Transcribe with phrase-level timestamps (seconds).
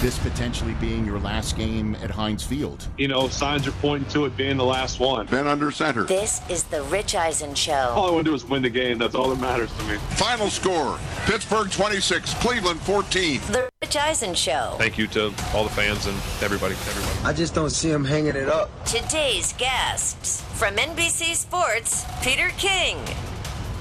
[0.00, 2.88] This potentially being your last game at Heinz Field.
[2.96, 5.26] You know, signs are pointing to it being the last one.
[5.26, 6.04] Ben under center.
[6.04, 7.92] This is the Rich Eisen Show.
[7.94, 8.96] All I want to do is win the game.
[8.96, 9.96] That's all that matters to me.
[10.12, 13.42] Final score Pittsburgh 26, Cleveland 14.
[13.48, 14.74] The Rich Eisen Show.
[14.78, 16.72] Thank you to all the fans and everybody.
[16.88, 17.26] everybody.
[17.26, 18.70] I just don't see him hanging it up.
[18.86, 22.96] Today's guests from NBC Sports, Peter King,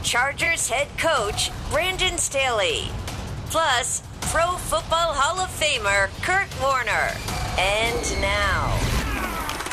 [0.04, 2.90] Chargers head coach, Brandon Staley,
[3.50, 7.12] plus Pro Football Hall of Famer, Kurt Warner.
[7.58, 8.78] And now,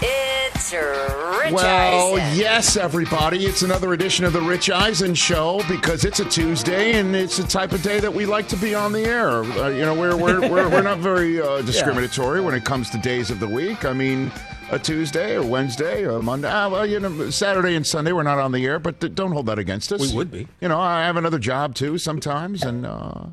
[0.03, 2.39] it's Rich Well, Eisen.
[2.39, 3.45] yes, everybody.
[3.47, 7.45] It's another edition of the Rich Eisen Show because it's a Tuesday and it's the
[7.45, 9.29] type of day that we like to be on the air.
[9.45, 12.99] Uh, you know, we're we're, we're, we're not very uh, discriminatory when it comes to
[12.99, 13.85] days of the week.
[13.85, 14.33] I mean,
[14.73, 16.51] a Tuesday or Wednesday or Monday.
[16.51, 19.33] Ah, well, you know, Saturday and Sunday we're not on the air, but th- don't
[19.33, 20.01] hold that against us.
[20.11, 20.49] We would be.
[20.61, 23.27] You know, I have another job too sometimes, and uh,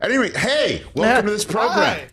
[0.00, 2.08] anyway, hey, welcome to this program.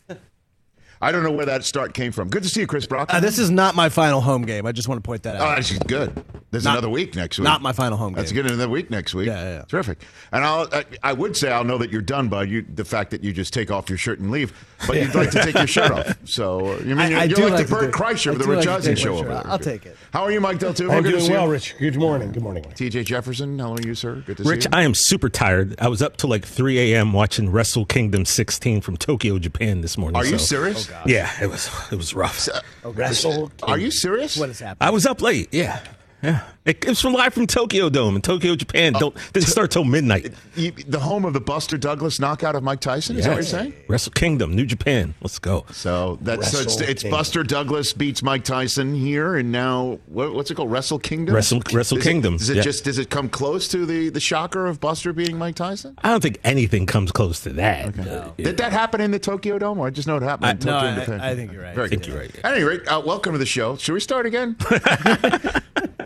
[1.02, 2.30] I don't know where that start came from.
[2.30, 3.14] Good to see you, Chris Brock.
[3.14, 4.66] Uh, this is not my final home game.
[4.66, 5.42] I just want to point that out.
[5.42, 5.56] Oh, out.
[5.58, 6.24] that's good.
[6.50, 7.44] There's Not- another week next week.
[7.44, 8.18] not my final home game.
[8.18, 8.44] That's game.
[8.44, 8.52] good.
[8.54, 9.28] Another week next week.
[9.28, 9.62] Yeah, yeah, yeah.
[9.64, 10.00] Terrific.
[10.32, 13.12] And I'll, I, I would say I'll know that you're done by you the fact
[13.12, 14.54] that you just take off your shirt and leave,
[14.88, 16.18] but you'd like to take your shirt off.
[16.28, 18.32] So uh, you mean I- you're, I you're do like, like the to Bert Kreischer
[18.32, 19.46] of the do Rich like Eisen show over there.
[19.48, 19.96] I'll take it.
[20.14, 20.92] How are you, Mike Del Tufo?
[20.92, 21.52] I'm Good to doing see well, you.
[21.52, 21.76] Rich.
[21.80, 22.32] Good morning.
[22.32, 22.64] Good morning.
[22.64, 24.24] TJ Jefferson, how are you, sir?
[24.26, 24.52] Good to Rich, see you.
[24.52, 25.76] Rich, I am super tired.
[25.80, 27.12] I was up till like 3 a.m.
[27.14, 30.16] watching Wrestle Kingdom 16 from Tokyo, Japan this morning.
[30.16, 30.46] Are you so-
[30.88, 31.08] serious?
[31.08, 32.48] Yeah, it was it was rough.
[32.84, 33.52] Wrestle.
[33.64, 34.38] Are you serious?
[34.38, 34.88] What has happened?
[34.88, 35.50] I was up late.
[35.52, 35.80] Yeah,
[36.24, 36.44] yeah.
[36.66, 38.92] It, it's from live from Tokyo Dome in Tokyo, Japan.
[38.94, 40.34] Don't didn't start till midnight.
[40.56, 43.16] You, the home of the Buster Douglas knockout of Mike Tyson?
[43.16, 43.74] Is that what you're saying?
[43.88, 45.14] Wrestle Kingdom, New Japan.
[45.22, 45.66] Let's go.
[45.72, 50.52] So that's so it's, it's Buster Douglas beats Mike Tyson here, and now what, what's
[50.52, 50.70] it called?
[50.72, 51.34] Wrestle Kingdom.
[51.36, 52.62] Wrestle- Wrestle Does it- Kingdom, Does it yeah.
[52.64, 55.96] just does it come close to the the shocker of Buster beating Mike Tyson?
[56.04, 57.98] I don't think anything comes close to that.
[57.98, 59.80] Uh, Did that happen in the Tokyo Dome?
[59.80, 61.76] Or I just know it happened in I- no, Tokyo I- I think you're right.
[61.76, 62.12] Very I think good.
[62.12, 62.36] you're right.
[62.44, 63.78] At any rate, uh, welcome to the show.
[63.78, 64.58] Should we start again?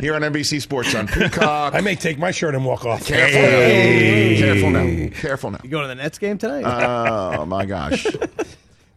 [0.00, 1.74] Here on NBC Sports on Peacock.
[1.74, 3.04] I may take my shirt and walk off.
[3.06, 4.38] Careful now.
[4.38, 5.08] Careful now.
[5.20, 5.58] Careful now.
[5.62, 6.64] You going to the Nets game tonight?
[6.64, 8.06] Oh my gosh.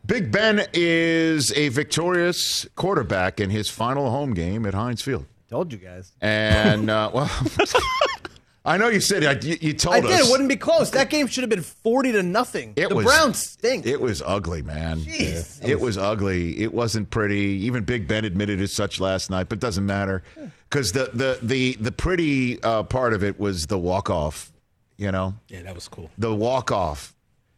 [0.05, 5.25] Big Ben is a victorious quarterback in his final home game at Heinz Field.
[5.49, 6.11] Told you guys.
[6.21, 7.29] And uh, well,
[8.65, 9.43] I know you said it.
[9.43, 10.25] You, you told I us did.
[10.27, 10.89] It wouldn't be close.
[10.91, 12.73] That game should have been forty to nothing.
[12.75, 13.85] It the was- Browns stink.
[13.85, 14.99] It was ugly, man.
[15.01, 15.63] Jeez.
[15.67, 16.59] It was ugly.
[16.61, 17.35] It wasn't pretty.
[17.65, 20.23] Even Big Ben admitted as such last night, but it doesn't matter
[20.73, 24.51] because the the the the pretty uh, part of it was the walk off.
[24.97, 26.09] You know, Yeah, that was cool.
[26.17, 27.15] the walk off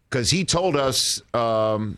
[0.10, 1.98] because he told us, um,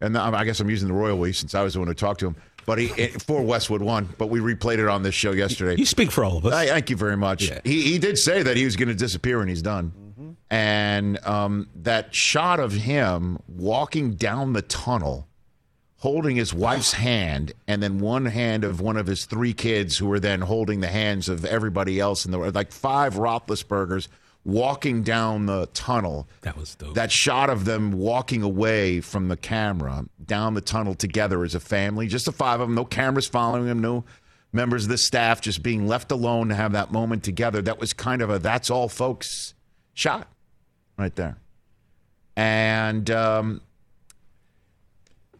[0.00, 2.20] and I guess I'm using the royal we since I was the one who talked
[2.20, 2.36] to him.
[2.66, 5.76] But he it, for Westwood One, but we replayed it on this show yesterday.
[5.78, 6.52] You speak for all of us.
[6.52, 7.48] I, thank you very much.
[7.48, 7.60] Yeah.
[7.64, 9.92] He he did say that he was going to disappear and he's done.
[10.50, 15.27] And um, that shot of him walking down the tunnel,
[15.98, 20.06] holding his wife's hand, and then one hand of one of his three kids, who
[20.06, 24.08] were then holding the hands of everybody else, in the were like five Roethlisbergers
[24.44, 26.28] walking down the tunnel.
[26.42, 26.94] That was dope.
[26.94, 31.60] That shot of them walking away from the camera down the tunnel together as a
[31.60, 34.04] family, just the five of them, no cameras following them, no
[34.52, 37.60] members of the staff, just being left alone to have that moment together.
[37.60, 39.54] That was kind of a that's all, folks
[39.94, 40.28] shot
[40.96, 41.36] right there.
[42.36, 43.60] And um,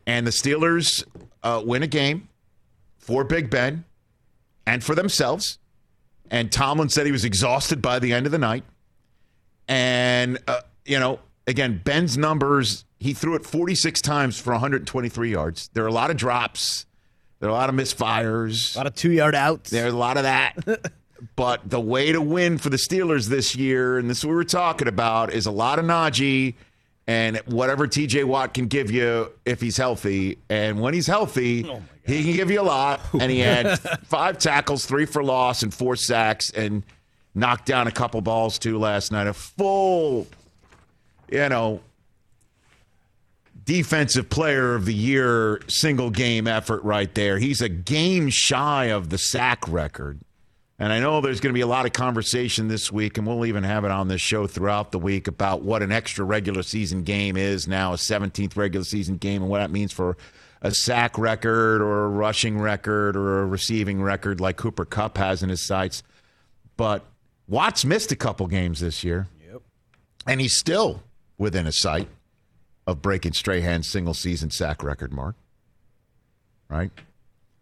[0.09, 1.05] and the Steelers
[1.43, 2.29] uh, win a game
[2.97, 3.85] for Big Ben
[4.67, 5.59] and for themselves.
[6.31, 8.65] And Tomlin said he was exhausted by the end of the night.
[9.69, 15.69] And, uh, you know, again, Ben's numbers, he threw it 46 times for 123 yards.
[15.75, 16.87] There are a lot of drops,
[17.41, 18.75] there are a lot of misfires.
[18.75, 19.71] a lot of two yard outs.
[19.71, 20.57] There's a lot of that.
[21.35, 24.37] But the way to win for the Steelers this year, and this is what we
[24.37, 26.55] were talking about, is a lot of Najee
[27.09, 30.39] and whatever TJ Watt can give you if he's healthy.
[30.51, 33.01] And when he's healthy, oh, he can give you a lot.
[33.15, 36.85] And he had five tackles, three for loss, and four sacks, and
[37.35, 39.27] knocked down a couple balls too last night.
[39.27, 40.27] A full,
[41.33, 41.81] you know,
[43.65, 47.39] defensive player of the year single game effort right there.
[47.39, 50.21] He's a game shy of the sack record.
[50.81, 53.47] And I know there's going to be a lot of conversation this week, and we'll
[53.47, 57.03] even have it on this show throughout the week about what an extra regular season
[57.03, 60.17] game is now, a 17th regular season game, and what that means for
[60.63, 65.43] a sack record or a rushing record or a receiving record like Cooper Kupp has
[65.43, 66.05] in his sights.
[66.77, 67.05] But
[67.49, 69.27] Watts missed a couple games this year.
[69.51, 69.63] Yep.
[70.27, 71.03] And he's still
[71.39, 72.09] within a sight
[72.87, 75.35] of breaking Strahan's single season sack record mark.
[76.69, 76.91] Right?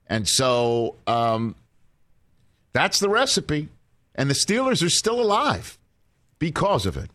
[0.08, 1.54] And so um,
[2.76, 3.70] that's the recipe.
[4.14, 5.78] And the Steelers are still alive
[6.38, 7.10] because of it.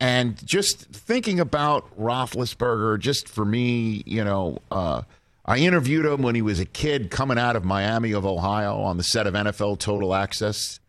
[0.00, 5.02] And just thinking about Roethlisberger, just for me, you know, uh,
[5.44, 8.96] I interviewed him when he was a kid coming out of Miami of Ohio on
[8.96, 10.80] the set of NFL Total Access.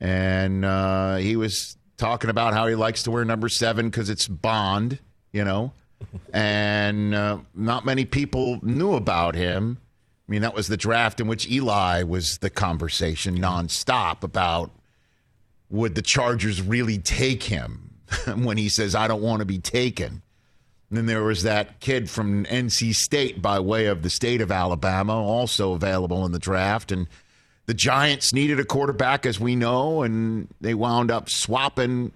[0.00, 4.28] And uh, he was talking about how he likes to wear number seven because it's
[4.28, 4.98] Bond,
[5.32, 5.72] you know.
[6.32, 9.78] and uh, not many people knew about him.
[10.28, 14.70] I mean, that was the draft in which Eli was the conversation nonstop about
[15.70, 17.94] would the Chargers really take him
[18.36, 20.22] when he says, I don't want to be taken.
[20.90, 24.50] And then there was that kid from NC State by way of the state of
[24.50, 26.92] Alabama, also available in the draft.
[26.92, 27.06] And
[27.66, 32.12] the Giants needed a quarterback, as we know, and they wound up swapping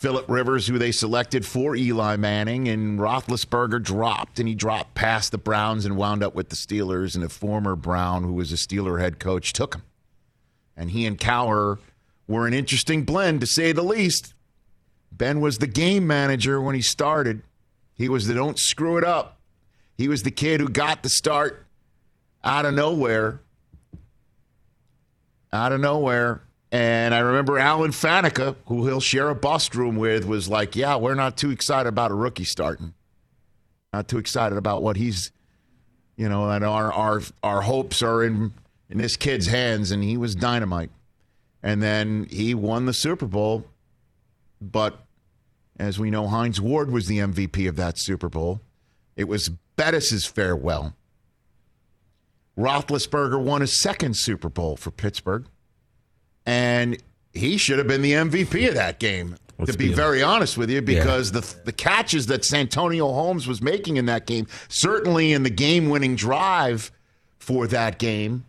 [0.00, 5.30] Philip Rivers, who they selected for Eli Manning, and Roethlisberger dropped, and he dropped past
[5.30, 7.14] the Browns and wound up with the Steelers.
[7.14, 9.82] And a former Brown, who was a Steeler head coach, took him.
[10.74, 11.80] And he and Cowher
[12.26, 14.32] were an interesting blend, to say the least.
[15.12, 17.42] Ben was the game manager when he started.
[17.92, 19.38] He was the don't screw it up.
[19.98, 21.66] He was the kid who got the start
[22.42, 23.42] out of nowhere.
[25.52, 26.40] Out of nowhere.
[26.72, 30.96] And I remember Alan Faneca, who he'll share a bus room with, was like, Yeah,
[30.96, 32.94] we're not too excited about a rookie starting.
[33.92, 35.32] Not too excited about what he's,
[36.16, 38.52] you know, and our, our, our hopes are in,
[38.88, 39.90] in this kid's hands.
[39.90, 40.90] And he was dynamite.
[41.62, 43.64] And then he won the Super Bowl.
[44.60, 45.04] But
[45.78, 48.60] as we know, Hines Ward was the MVP of that Super Bowl.
[49.16, 50.94] It was Bettis's farewell.
[52.56, 55.46] Roethlisberger won his second Super Bowl for Pittsburgh,
[56.50, 56.96] and
[57.32, 59.36] he should have been the MVP of that game.
[59.58, 60.80] Let's to be be very honest with you, Yeah.
[60.80, 65.50] because the the catches that Santonio Holmes was making in that game, certainly in the
[65.50, 66.90] game-winning drive
[67.38, 68.44] for that game,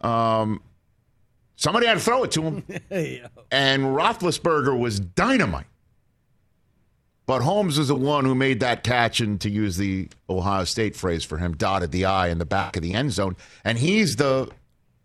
[0.00, 0.62] um,
[1.56, 2.62] somebody had to throw it to him
[3.50, 5.66] and Roethlisberger was dynamite.
[7.26, 10.96] But Holmes was the one who made that catch, and to use the Ohio State
[10.96, 13.36] phrase for him, dotted the I in the back of the end zone.
[13.64, 14.48] And he's the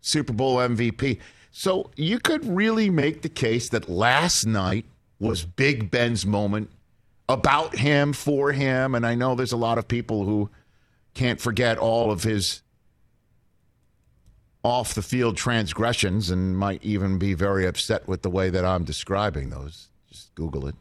[0.04, 1.20] Super Bowl MVP.
[1.50, 4.86] So you could really make the case that last night
[5.20, 6.70] was Big Ben's moment
[7.30, 8.94] about him, for him.
[8.94, 10.50] And I know there's a lot of people who
[11.14, 12.62] can't forget all of his
[14.62, 18.84] off the field transgressions and might even be very upset with the way that I'm
[18.84, 19.90] describing those.
[20.10, 20.76] Just Google it.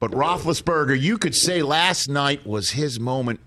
[0.00, 3.40] But Roethlisberger, you could say last night was his moment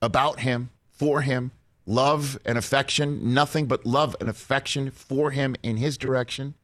[0.00, 1.52] about him, for him,
[1.86, 6.54] love and affection, nothing but love and affection for him in his direction.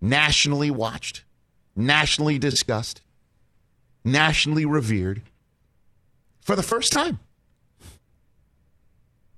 [0.00, 1.24] Nationally watched,
[1.76, 3.02] nationally discussed,
[4.04, 5.22] nationally revered
[6.40, 7.20] for the first time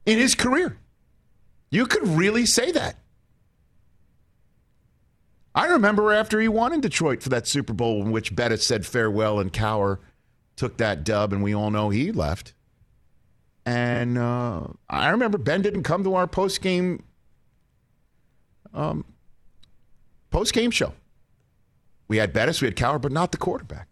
[0.07, 0.79] in his career.
[1.71, 2.97] You could really say that.
[5.55, 8.85] I remember after he won in Detroit for that Super Bowl in which Bettis said
[8.85, 9.99] farewell and Cowher
[10.57, 12.55] took that dub, and we all know he left.
[13.67, 17.03] And uh, I remember Ben didn't come to our post game
[18.75, 19.05] um,
[20.31, 20.93] post game show.
[22.09, 23.89] We had Bettis, we had Cowher, but not the quarterback.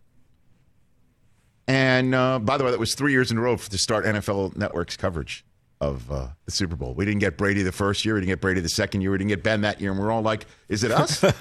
[1.67, 4.57] And uh, by the way, that was three years in a row to start NFL
[4.57, 5.45] Network's coverage
[5.81, 6.93] of uh, the Super Bowl.
[6.95, 9.19] We didn't get Brady the first year, we didn't get Brady the second year, we
[9.19, 11.23] didn't get Ben that year, and we're all like, "Is it us?"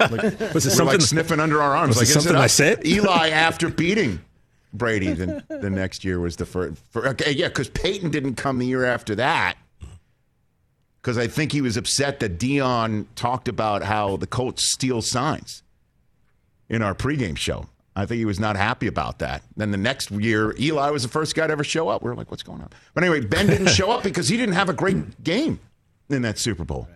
[0.54, 0.86] Was it something?
[0.86, 1.90] like sniffing under our arms.
[1.90, 2.86] Was it like, is something I said?
[2.86, 4.20] Eli after beating
[4.72, 6.80] Brady the, the next year was the first.
[6.90, 9.56] For, okay, yeah, because Peyton didn't come the year after that.
[11.00, 15.62] Because I think he was upset that Deion talked about how the Colts steal signs
[16.68, 17.66] in our pregame show.
[17.94, 19.42] I think he was not happy about that.
[19.56, 22.02] Then the next year, Eli was the first guy to ever show up.
[22.02, 22.70] We are like, what's going on?
[22.94, 25.60] But anyway, Ben didn't show up because he didn't have a great game
[26.08, 26.88] in that Super Bowl.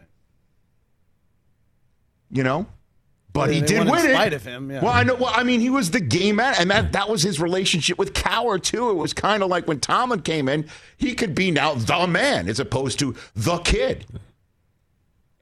[2.31, 2.67] You know?
[3.37, 4.15] But Yeah, he did won in win it.
[4.15, 4.83] spite of him, yeah.
[4.83, 5.15] Well, I know.
[5.15, 8.15] Well, I mean, he was the game man, and that that was his relationship with
[8.15, 8.91] Cowher too.
[8.91, 10.67] It was kind of like when Tomlin came in,
[10.97, 14.07] he could be now the man as opposed to the kid.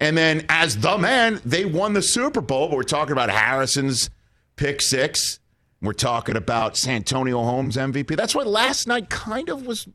[0.01, 2.69] And then as the man, they won the Super Bowl.
[2.69, 4.11] But we're talking about Harrison's
[4.57, 5.39] pick six.
[5.81, 8.17] We're talking about Santonio Holmes MVP.
[8.17, 9.87] That's what last night kind of was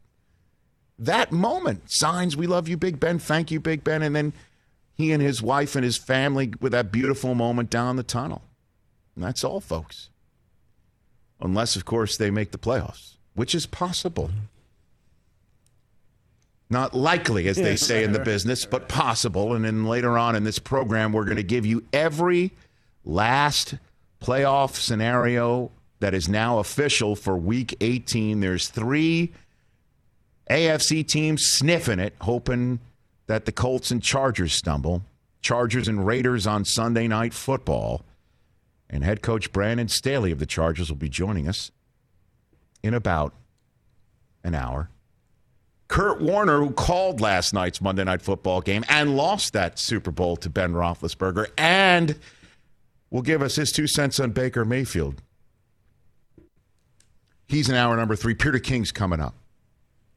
[0.97, 1.89] that moment.
[1.91, 3.19] Signs, we love you, Big Ben.
[3.19, 4.01] Thank you, Big Ben.
[4.03, 4.33] And then
[4.99, 8.41] he and his wife and his family with that beautiful moment down the tunnel.
[9.15, 10.09] And that's all, folks.
[11.39, 14.29] Unless, of course, they make the playoffs, which is possible.
[16.69, 19.53] Not likely, as they say in the business, but possible.
[19.53, 22.51] And then later on in this program, we're going to give you every
[23.05, 23.75] last
[24.21, 28.41] playoff scenario that is now official for week 18.
[28.41, 29.31] There's three
[30.49, 32.81] AFC teams sniffing it, hoping
[33.29, 35.03] that the Colts and Chargers stumble.
[35.39, 38.03] Chargers and Raiders on Sunday night football.
[38.89, 41.69] And head coach Brandon Staley of the Chargers will be joining us
[42.81, 43.35] in about
[44.43, 44.89] an hour.
[45.87, 50.35] Kurt Warner, who called last night's Monday Night Football game and lost that Super Bowl
[50.37, 52.17] to Ben Roethlisberger, and
[53.11, 55.21] will give us his two cents on Baker Mayfield.
[57.47, 58.33] He's in hour number three.
[58.33, 59.35] Peter King's coming up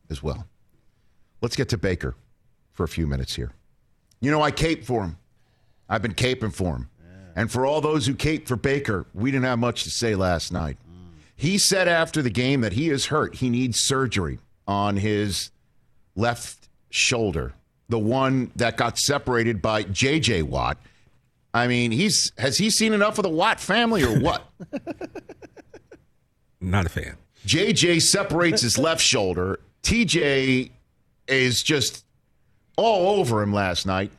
[0.08, 0.46] as well.
[1.42, 2.14] Let's get to Baker
[2.72, 3.52] for a few minutes here.
[4.20, 5.18] You know, I cape for him.
[5.88, 6.88] I've been caping for him.
[7.34, 10.52] And for all those who cape for Baker, we didn't have much to say last
[10.52, 10.76] night.
[10.88, 11.12] Mm.
[11.34, 13.36] He said after the game that he is hurt.
[13.36, 15.50] He needs surgery on his
[16.14, 17.54] left shoulder,
[17.88, 20.42] the one that got separated by J.J.
[20.42, 20.78] Watt.
[21.54, 24.50] I mean, he's has he seen enough of the Watt family or what?
[26.60, 27.16] Not a fan.
[27.46, 29.58] JJ separates his left shoulder.
[29.82, 30.70] TJ
[31.28, 32.04] is just
[32.76, 34.10] all over him last night.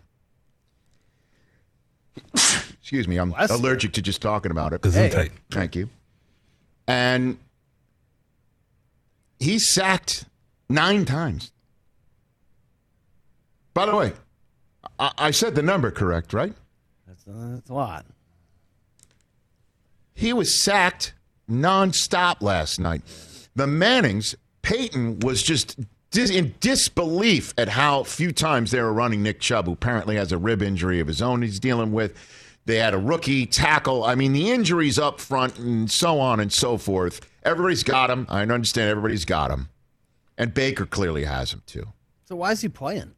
[2.33, 3.55] Excuse me, I'm Bless you.
[3.55, 4.81] allergic to just talking about it.
[4.81, 5.31] Gesundheit.
[5.51, 5.89] Thank you.
[6.87, 7.37] And
[9.39, 10.25] he's sacked
[10.69, 11.51] nine times.
[13.73, 14.13] By the way,
[14.99, 16.53] I, I said the number correct, right?
[17.07, 18.05] That's, uh, that's a lot.
[20.13, 21.13] He was sacked
[21.49, 23.01] nonstop last night.
[23.55, 25.79] The Mannings, Peyton was just
[26.13, 30.31] dis- in disbelief at how few times they were running Nick Chubb, who apparently has
[30.31, 32.13] a rib injury of his own he's dealing with.
[32.65, 34.05] They had a rookie tackle.
[34.05, 37.19] I mean, the injuries up front and so on and so forth.
[37.43, 38.25] Everybody's got him.
[38.29, 39.67] I understand everybody's got him.
[40.37, 41.87] And Baker clearly has him too.
[42.25, 43.15] So why is he playing?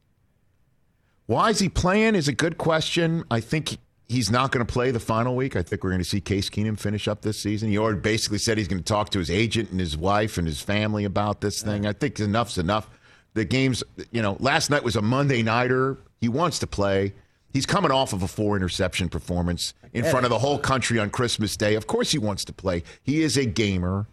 [1.26, 3.24] Why is he playing is a good question.
[3.30, 5.56] I think he's not going to play the final week.
[5.56, 7.70] I think we're going to see Case Keenum finish up this season.
[7.70, 10.46] He already basically said he's going to talk to his agent and his wife and
[10.46, 11.86] his family about this thing.
[11.86, 12.88] I think enough's enough.
[13.34, 13.82] The game's,
[14.12, 15.98] you know, last night was a Monday nighter.
[16.20, 17.14] He wants to play.
[17.52, 21.10] He's coming off of a four interception performance in front of the whole country on
[21.10, 21.74] Christmas Day.
[21.74, 22.82] Of course, he wants to play.
[23.02, 24.06] He is a gamer.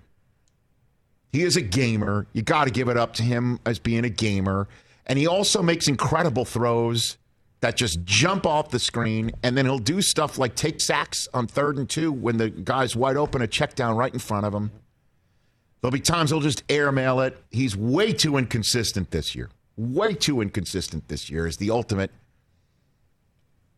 [1.32, 2.28] He is a gamer.
[2.34, 4.68] You got to give it up to him as being a gamer.
[5.06, 7.18] And he also makes incredible throws
[7.64, 9.32] that just jump off the screen.
[9.42, 12.94] And then he'll do stuff like take sacks on third and two when the guy's
[12.94, 14.70] wide open, a check down right in front of him.
[15.82, 17.42] There'll be times he'll just airmail it.
[17.52, 19.50] He's way too inconsistent this year.
[19.78, 22.12] Way too inconsistent this year is the ultimate.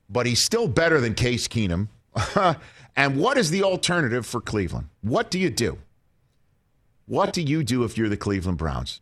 [0.10, 1.88] But he's still better than Case Keenum.
[2.96, 4.90] and what is the alternative for Cleveland?
[5.02, 5.78] What do you do?
[7.06, 9.00] What do you do if you're the Cleveland Browns?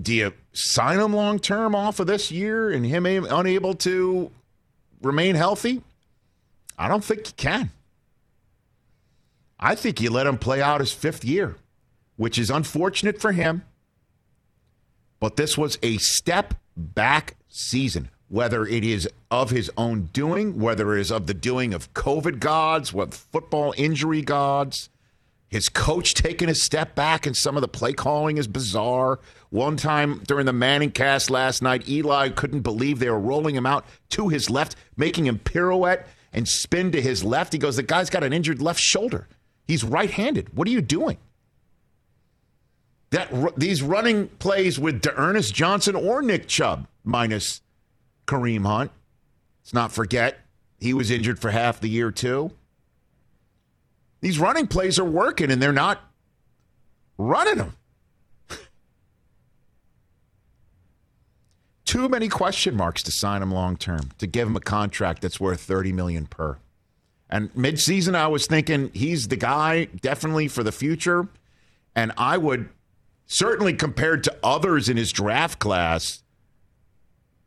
[0.00, 4.30] Do you sign him long term off of this year and him unable to
[5.02, 5.82] remain healthy?
[6.78, 7.70] I don't think you can.
[9.58, 11.56] I think you let him play out his fifth year,
[12.16, 13.64] which is unfortunate for him.
[15.20, 20.96] But this was a step back season, whether it is of his own doing, whether
[20.96, 24.88] it is of the doing of COVID gods, what football injury gods.
[25.48, 29.20] His coach taking a step back, and some of the play calling is bizarre.
[29.50, 33.84] One time during the ManningCast last night, Eli couldn't believe they were rolling him out
[34.10, 37.52] to his left, making him pirouette and spin to his left.
[37.52, 39.26] He goes, The guy's got an injured left shoulder.
[39.66, 40.56] He's right handed.
[40.56, 41.18] What are you doing?
[43.10, 47.60] That These running plays with Ernest Johnson or Nick Chubb, minus
[48.26, 48.92] Kareem Hunt.
[49.62, 50.38] Let's not forget,
[50.78, 52.52] he was injured for half the year, too.
[54.20, 56.00] These running plays are working and they're not
[57.18, 57.74] running them.
[61.90, 65.40] Too many question marks to sign him long term, to give him a contract that's
[65.40, 66.56] worth 30 million per.
[67.28, 71.26] And midseason, I was thinking he's the guy definitely for the future.
[71.96, 72.68] And I would
[73.26, 76.22] certainly compared to others in his draft class,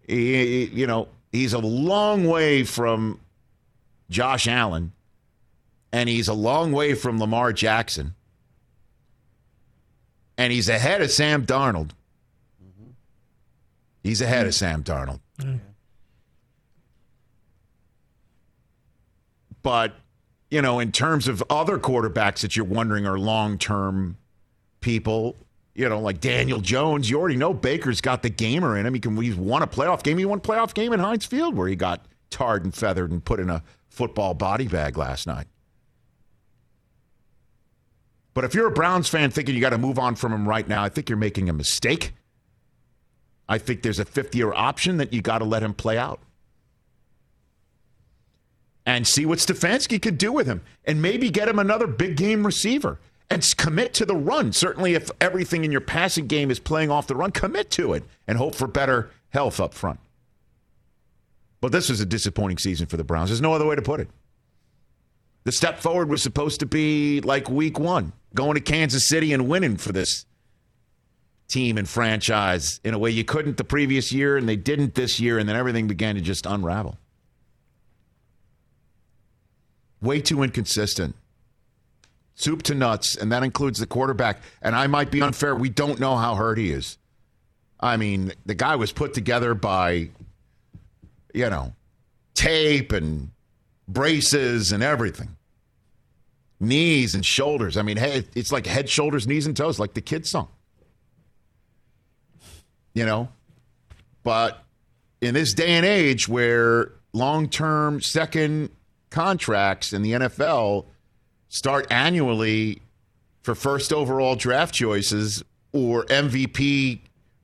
[0.06, 3.22] he, you know, he's a long way from
[4.10, 4.92] Josh Allen,
[5.94, 8.14] and he's a long way from Lamar Jackson,
[10.38, 11.92] and he's ahead of Sam Darnold.
[14.04, 15.22] He's ahead of Sam Darnold.
[19.62, 19.96] But,
[20.52, 24.18] you know, in terms of other quarterbacks that you're wondering are long term
[24.82, 25.38] people,
[25.74, 28.94] you know, like Daniel Jones, you already know Baker's got the gamer in him.
[28.94, 30.18] He can he's won a playoff game.
[30.18, 33.24] He won a playoff game in Heinz Field where he got tarred and feathered and
[33.24, 35.48] put in a football body bag last night.
[38.34, 40.68] But if you're a Browns fan thinking you got to move on from him right
[40.68, 42.14] now, I think you're making a mistake.
[43.48, 46.20] I think there's a fifth year option that you got to let him play out
[48.86, 52.46] and see what Stefanski could do with him and maybe get him another big game
[52.46, 54.52] receiver and commit to the run.
[54.52, 58.04] Certainly, if everything in your passing game is playing off the run, commit to it
[58.28, 60.00] and hope for better health up front.
[61.62, 63.30] But this was a disappointing season for the Browns.
[63.30, 64.10] There's no other way to put it.
[65.46, 69.48] The step forward was supposed to be like week one, going to Kansas City and
[69.48, 70.26] winning for this
[71.54, 75.20] team and franchise in a way you couldn't the previous year, and they didn't this
[75.20, 76.98] year, and then everything began to just unravel.
[80.02, 81.16] Way too inconsistent.
[82.34, 84.42] Soup to nuts, and that includes the quarterback.
[84.64, 85.56] And I might be unfair.
[85.56, 86.98] We don't know how hurt he is.
[87.80, 90.10] I mean, the guy was put together by,
[91.36, 91.74] you know,
[92.34, 93.30] tape and
[93.88, 95.38] braces and everything.
[96.60, 97.78] Knees and shoulders.
[97.78, 100.48] I mean, hey, it's like head, shoulders, knees, and toes, like the kid song.
[102.94, 103.30] You know?
[104.24, 104.64] But
[105.22, 108.70] in this day and age where long term second
[109.10, 110.86] contracts in the NFL
[111.48, 112.82] start annually
[113.42, 117.00] for first overall draft choices or MVP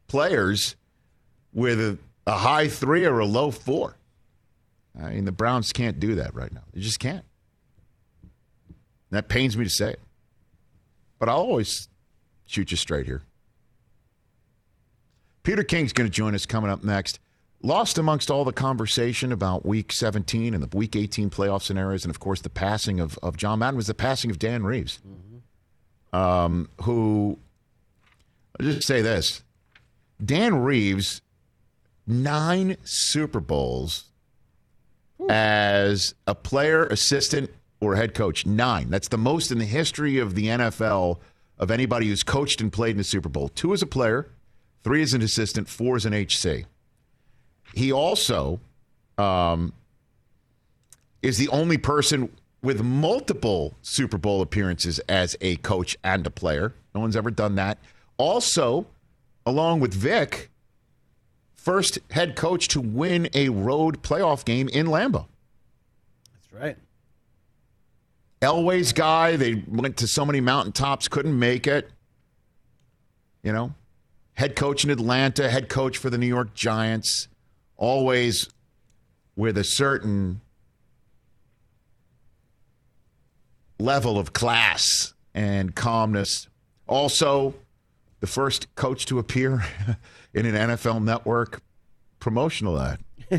[0.08, 0.76] players
[1.54, 3.96] with a, a high three or a low four.
[5.00, 6.64] I mean, the Browns can't do that right now.
[6.74, 7.26] They just can't.
[9.12, 10.00] That pains me to say it.
[11.20, 11.88] But I'll always
[12.46, 13.24] shoot you straight here.
[15.50, 17.18] Peter King's going to join us coming up next.
[17.64, 22.12] Lost amongst all the conversation about week 17 and the week 18 playoff scenarios, and
[22.12, 25.00] of course, the passing of, of John Madden was the passing of Dan Reeves,
[26.14, 27.40] um, who,
[28.60, 29.42] I'll just say this
[30.24, 31.24] Dan Reeves,
[32.06, 34.04] nine Super Bowls
[35.30, 37.50] as a player, assistant,
[37.82, 38.46] or head coach.
[38.46, 38.92] Nine.
[38.92, 41.18] That's the most in the history of the NFL
[41.58, 43.50] of anybody who's coached and played in the Super Bowl.
[43.50, 44.30] Two as a player,
[44.84, 46.66] three as an assistant, four as an HC.
[47.74, 48.60] He also
[49.18, 49.74] um,
[51.22, 52.30] is the only person
[52.62, 56.74] with multiple Super Bowl appearances as a coach and a player.
[56.94, 57.78] No one's ever done that.
[58.18, 58.86] Also,
[59.46, 60.50] along with Vic,
[61.56, 65.28] first head coach to win a road playoff game in Lambeau.
[66.34, 66.78] That's right.
[68.42, 71.90] Elway's guy, they went to so many mountaintops, couldn't make it.
[73.44, 73.74] You know,
[74.40, 77.28] head coach in Atlanta, head coach for the New York Giants,
[77.76, 78.50] always
[79.36, 80.40] with a certain
[83.80, 86.48] level of class and calmness.
[86.88, 87.54] Also,
[88.22, 89.62] the first coach to appear
[90.34, 91.62] in an NFL network
[92.22, 93.00] promotional ad.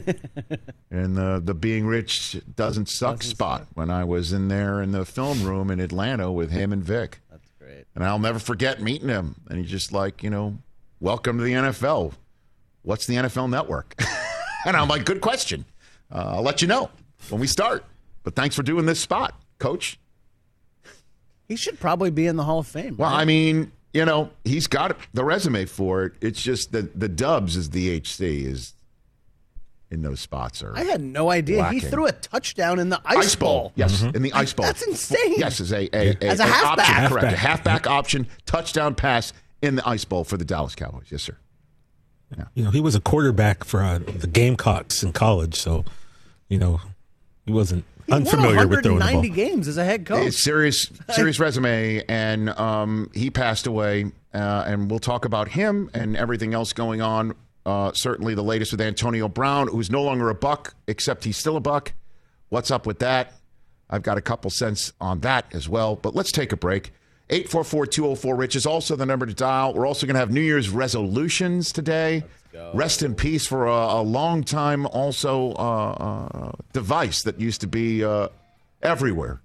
[0.91, 3.69] and the the being rich doesn't suck Doesn't spot suck.
[3.73, 7.21] when I was in there in the film room in Atlanta with him and Vic.
[7.31, 7.87] That's great.
[7.95, 9.37] And I'll never forget meeting him.
[9.49, 10.59] And he's just like, you know,
[11.01, 12.13] welcome to the NFL.
[12.83, 13.95] What's the NFL network?
[14.67, 15.65] and I'm like, good question.
[16.13, 16.91] Uh, I'll let you know
[17.29, 17.85] when we start.
[18.23, 19.99] But thanks for doing this spot, coach.
[21.49, 22.97] He should probably be in the Hall of Fame.
[22.97, 23.21] Well, right?
[23.21, 26.13] I mean, you know, he's got the resume for it.
[26.21, 28.75] It's just that the Dubs is the HC is
[29.91, 33.35] in those spots are I had no idea he threw a touchdown in the Ice,
[33.35, 33.73] Bowl.
[33.75, 34.67] Yes, in the ice bowl.
[34.67, 35.35] That's insane.
[35.37, 36.89] Yes, as a, a, a As a an halfback.
[36.89, 37.25] option, correct?
[37.25, 37.39] A Halfback.
[37.39, 39.33] halfback option touchdown pass
[39.63, 41.07] in the ice bowl for the Dallas Cowboys.
[41.11, 41.37] Yes, sir.
[42.37, 42.45] Yeah.
[42.55, 45.85] You know, he was a quarterback for uh, the Gamecocks in college, so
[46.49, 46.81] you know
[47.45, 49.15] he wasn't He won unfamiliar with throwing the ball.
[49.17, 50.29] 190 games as a head coach.
[50.29, 54.13] It's serious, serious resume, and um, he passed away.
[54.33, 57.35] Uh, and we'll talk about him and everything else going on.
[57.67, 61.57] Uh, certainly, the latest with Antonio Brown, who's no longer a buck, except he's still
[61.57, 61.93] a buck.
[62.49, 63.33] What's up with that?
[63.91, 65.97] I've got a couple cents on that as well.
[65.97, 66.93] But let's take a break.
[67.31, 69.73] 844 204 Rich is also the number to dial.
[69.73, 72.25] We're also going to have New Year's resolutions today.
[72.75, 77.69] Rest in peace for a, a long time, also uh, uh, device that used to
[77.69, 78.29] be uh,
[78.83, 79.41] everywhere.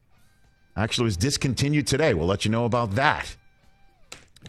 [0.75, 2.15] Actually, it was discontinued today.
[2.15, 3.35] We'll let you know about that.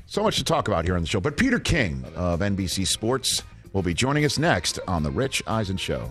[0.06, 1.20] So much to talk about here on the show.
[1.20, 5.76] But Peter King of NBC Sports will be joining us next on The Rich Eisen
[5.76, 6.10] Show.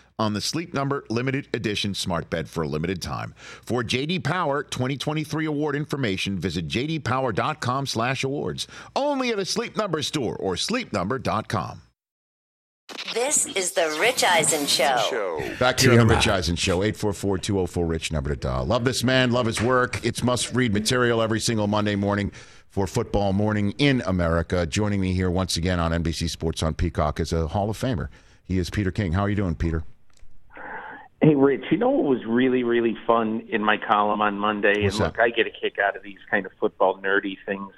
[0.21, 3.33] on the Sleep Number limited edition smart bed for a limited time.
[3.63, 8.67] For JD Power 2023 award information, visit jdpower.com/awards.
[8.95, 11.81] Only at a Sleep Number store or sleepnumber.com.
[13.13, 15.41] This is the Rich Eisen Show.
[15.59, 18.65] Back here on the Rich Eisen Show, 844-204-RICH number to dial.
[18.65, 20.03] Love this man, love his work.
[20.05, 22.31] It's must-read material every single Monday morning
[22.67, 24.65] for Football Morning in America.
[24.65, 28.09] Joining me here once again on NBC Sports on Peacock is a Hall of Famer.
[28.43, 29.13] He is Peter King.
[29.13, 29.83] How are you doing, Peter?
[31.21, 34.81] Hey, Rich, you know what was really, really fun in my column on Monday?
[34.81, 35.21] What's and look, that?
[35.21, 37.71] I get a kick out of these kind of football nerdy things.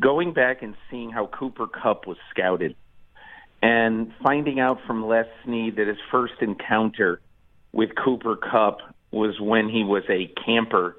[0.00, 2.74] Going back and seeing how Cooper Kupp was scouted
[3.62, 7.20] and finding out from Les Snead that his first encounter
[7.70, 8.78] with Cooper Kupp
[9.12, 10.96] was when he was a camper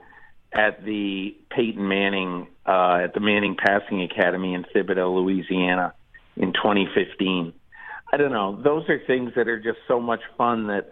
[0.54, 5.94] at the Peyton Manning, uh, at the Manning Passing Academy in Thibodaux, Louisiana
[6.38, 7.52] in 2015.
[8.14, 8.62] I don't know.
[8.62, 10.90] Those are things that are just so much fun that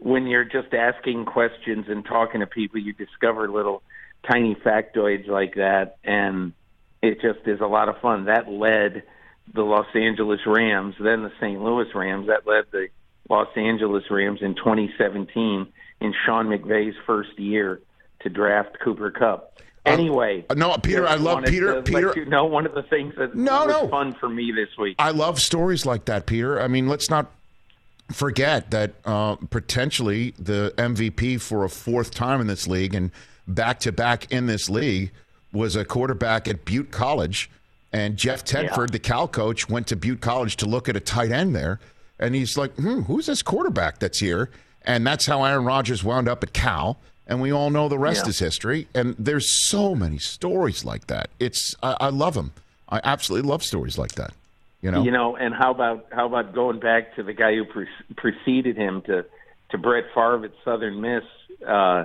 [0.00, 3.82] when you're just asking questions and talking to people, you discover little
[4.30, 6.52] tiny factoids like that, and
[7.02, 8.24] it just is a lot of fun.
[8.26, 9.02] That led
[9.54, 11.60] the Los Angeles Rams, then the St.
[11.62, 12.26] Louis Rams.
[12.28, 12.88] That led the
[13.28, 15.66] Los Angeles Rams in 2017
[16.00, 17.80] in Sean McVay's first year
[18.20, 19.54] to draft Cooper Kupp.
[19.86, 23.34] Anyway, Uh, no, Peter, I love Peter- Peter- you know one of the things that
[23.34, 23.88] No, was no.
[23.88, 24.96] fun for me this week.
[24.98, 26.60] I love stories like that, Peter.
[26.60, 27.32] I mean, let's not
[28.10, 33.10] forget that uh, potentially the MVP for a fourth time in this league and
[33.46, 35.10] back to back in this league
[35.52, 37.50] was a quarterback at Butte College.
[37.92, 41.30] And Jeff Tedford, the Cal coach, went to Butte College to look at a tight
[41.30, 41.80] end there.
[42.18, 44.50] And he's like, hmm, who's this quarterback that's here?
[44.82, 46.98] And that's how Aaron Rodgers wound up at Cal.
[47.26, 48.30] And we all know the rest Yeah.
[48.30, 48.88] is history.
[48.94, 51.30] And there's so many stories like that.
[51.38, 52.52] It's I, I love them.
[52.88, 54.32] I absolutely love stories like that.
[54.80, 57.64] You know, You know, and how about how about going back to the guy who
[57.64, 59.24] pre- preceded him to
[59.70, 61.24] to Brett Favre at Southern Miss,
[61.66, 62.04] uh,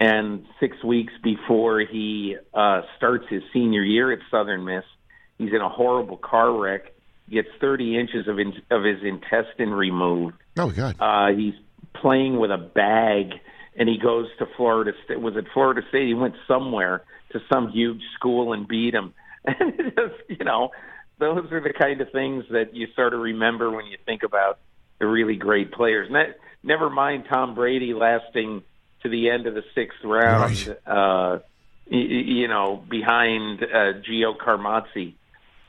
[0.00, 4.84] and six weeks before he uh, starts his senior year at Southern Miss,
[5.38, 6.92] he's in a horrible car wreck,
[7.30, 10.34] gets 30 inches of in, of his intestine removed.
[10.58, 10.96] Oh God!
[10.98, 11.54] Uh, he's
[11.94, 13.34] playing with a bag,
[13.76, 15.20] and he goes to Florida State.
[15.20, 16.08] Was it Florida State?
[16.08, 19.14] He went somewhere to some huge school and beat him.
[19.42, 20.70] And it just, you know,
[21.20, 24.58] those are the kind of things that you sort of remember when you think about
[24.98, 26.10] the really great players.
[26.10, 28.62] Ne- never mind Tom Brady lasting
[29.02, 30.76] to the end of the sixth round.
[30.86, 31.38] Uh,
[31.90, 35.14] y- y- you know, behind uh, Gio Carmazzi.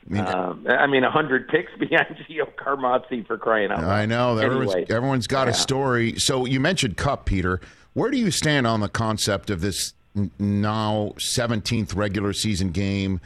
[0.09, 3.89] I mean, Um, I mean, a hundred picks behind Gio Carmazzi for crying out loud.
[3.89, 6.17] I know everyone's, Anyway, everyone's got a story.
[6.19, 7.61] So you mentioned Kupp, Peter.
[7.93, 9.93] Where do you stand on the concept of this
[10.39, 13.21] now 17th regular season game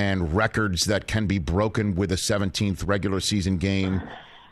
[0.00, 4.00] and records that can be broken with a 17th regular season game?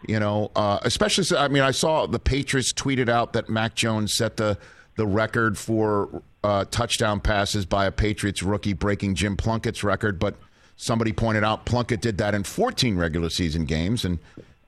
[0.07, 1.37] You know, uh, especially.
[1.37, 4.59] I mean, I saw the Patriots tweeted out that Mac Jones set the
[4.97, 10.19] the record for uh, touchdown passes by a Patriots rookie, breaking Jim Plunkett's record.
[10.21, 10.37] But
[10.77, 14.19] somebody pointed out Plunkett did that in 14 regular season games, and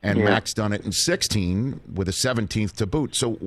[0.02, 0.24] and Yeah.
[0.24, 3.14] Mac's done it in 16 with a 17th to boot.
[3.14, 3.38] So.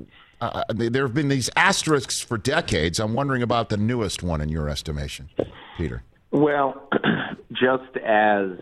[0.42, 3.00] Uh, there have been these asterisks for decades.
[3.00, 5.30] I'm wondering about the newest one in your estimation,
[5.78, 6.04] Peter.
[6.34, 6.90] Well,
[7.52, 8.58] just as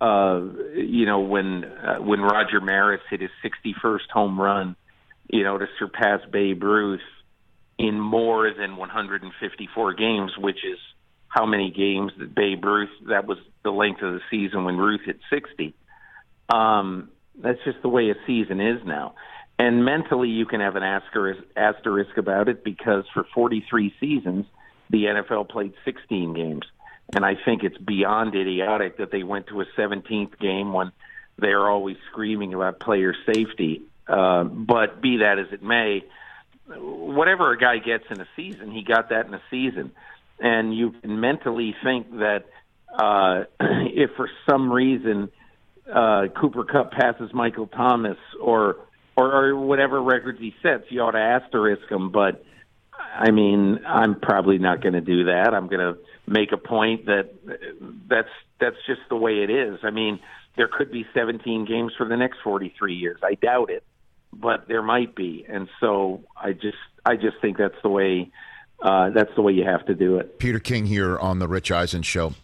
[0.00, 0.40] uh,
[0.74, 4.76] you know, when uh, when Roger Maris hit his 61st home run,
[5.30, 7.00] you know, to surpass Babe Ruth
[7.78, 10.78] in more than 154 games, which is
[11.28, 15.00] how many games that Babe Ruth that was the length of the season when Ruth
[15.06, 15.74] hit 60.
[16.50, 17.08] Um,
[17.42, 19.14] that's just the way a season is now.
[19.58, 24.44] And mentally, you can have an asterisk, asterisk about it because for 43 seasons,
[24.90, 26.66] the NFL played 16 games.
[27.14, 30.92] And I think it's beyond idiotic that they went to a 17th game when
[31.38, 33.82] they're always screaming about player safety.
[34.08, 36.04] Uh, but be that as it may,
[36.68, 39.92] whatever a guy gets in a season, he got that in a season.
[40.38, 42.44] And you can mentally think that
[42.92, 45.30] uh, if for some reason
[45.92, 48.76] uh, Cooper Kupp passes Michael Thomas or,
[49.16, 52.10] or or whatever records he sets, you ought to asterisk him.
[52.10, 52.44] But
[53.14, 55.54] I mean, I'm probably not going to do that.
[55.54, 57.32] I'm going to make a point that
[58.08, 58.28] that's
[58.60, 59.78] that's just the way it is.
[59.82, 60.20] I mean,
[60.56, 63.18] there could be 17 games for the next 43 years.
[63.22, 63.84] I doubt it,
[64.32, 65.44] but there might be.
[65.48, 68.30] And so I just I just think that's the way
[68.80, 70.38] uh, that's the way you have to do it.
[70.38, 72.34] Peter King here on the Rich Eisen Show.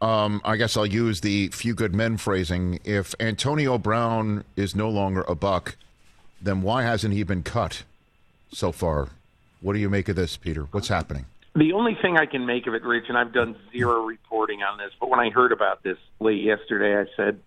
[0.00, 2.80] Um, I guess I'll use the few good men phrasing.
[2.84, 5.76] If Antonio Brown is no longer a buck,
[6.40, 7.82] then why hasn't he been cut
[8.52, 9.08] so far?
[9.62, 10.64] What do you make of this, Peter?
[10.70, 11.24] What's happening?
[11.56, 14.76] The only thing I can make of it, Rich, and I've done zero reporting on
[14.76, 17.40] this, but when I heard about this late yesterday, I said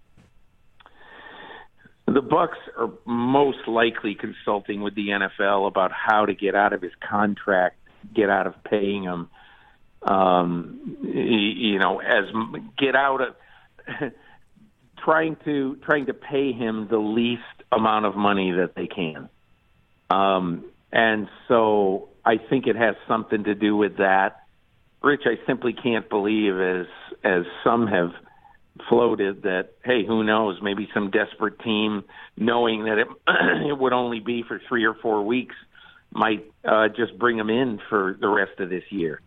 [2.08, 6.82] the Bucks are most likely consulting with the NFL about how to get out of
[6.82, 7.78] his contract,
[8.16, 9.30] get out of paying him.
[10.02, 12.24] Um, you know, as
[12.80, 13.36] get out of
[15.04, 19.30] trying to trying to pay him the least amount of money that they can.
[20.10, 24.44] Um, and so I think it has something to do with that.
[25.02, 26.86] Rich, I simply can't believe, as
[27.24, 28.12] as some have
[28.88, 30.60] floated, that hey, who knows?
[30.62, 32.04] Maybe some desperate team,
[32.38, 33.08] knowing that it
[33.68, 35.56] it would only be for three or four weeks,
[36.12, 39.22] might uh, just bring him in for the rest of this year.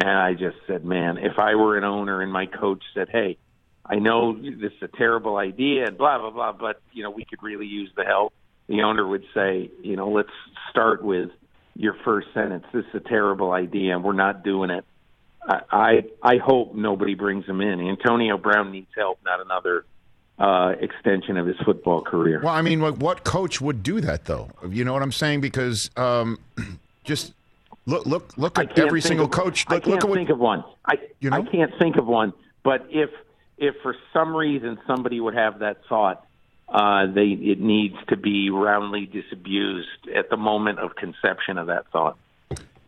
[0.00, 3.38] And I just said, man, if I were an owner and my coach said, hey,
[3.86, 7.24] I know this is a terrible idea and blah blah blah, but you know we
[7.24, 8.32] could really use the help.
[8.66, 10.34] The owner would say, you know, let's
[10.70, 11.30] start with
[11.78, 12.64] your first sentence.
[12.72, 14.84] This is a terrible idea, and we're not doing it.
[15.48, 17.80] I I, I hope nobody brings him in.
[17.80, 19.86] Antonio Brown needs help, not another
[20.38, 22.40] uh, extension of his football career.
[22.42, 24.50] Well, I mean, like, what coach would do that, though?
[24.68, 25.40] You know what I'm saying?
[25.40, 26.38] Because um,
[27.04, 27.32] just
[27.86, 29.64] look, look, look at every single of- coach.
[29.68, 30.64] I Look, can't look at what, think of one.
[30.84, 31.38] I You know?
[31.38, 32.32] I can't think of one.
[32.64, 33.10] But if
[33.56, 36.24] if for some reason somebody would have that thought,
[36.68, 41.86] uh, they it needs to be roundly disabused at the moment of conception of that
[41.90, 42.16] thought.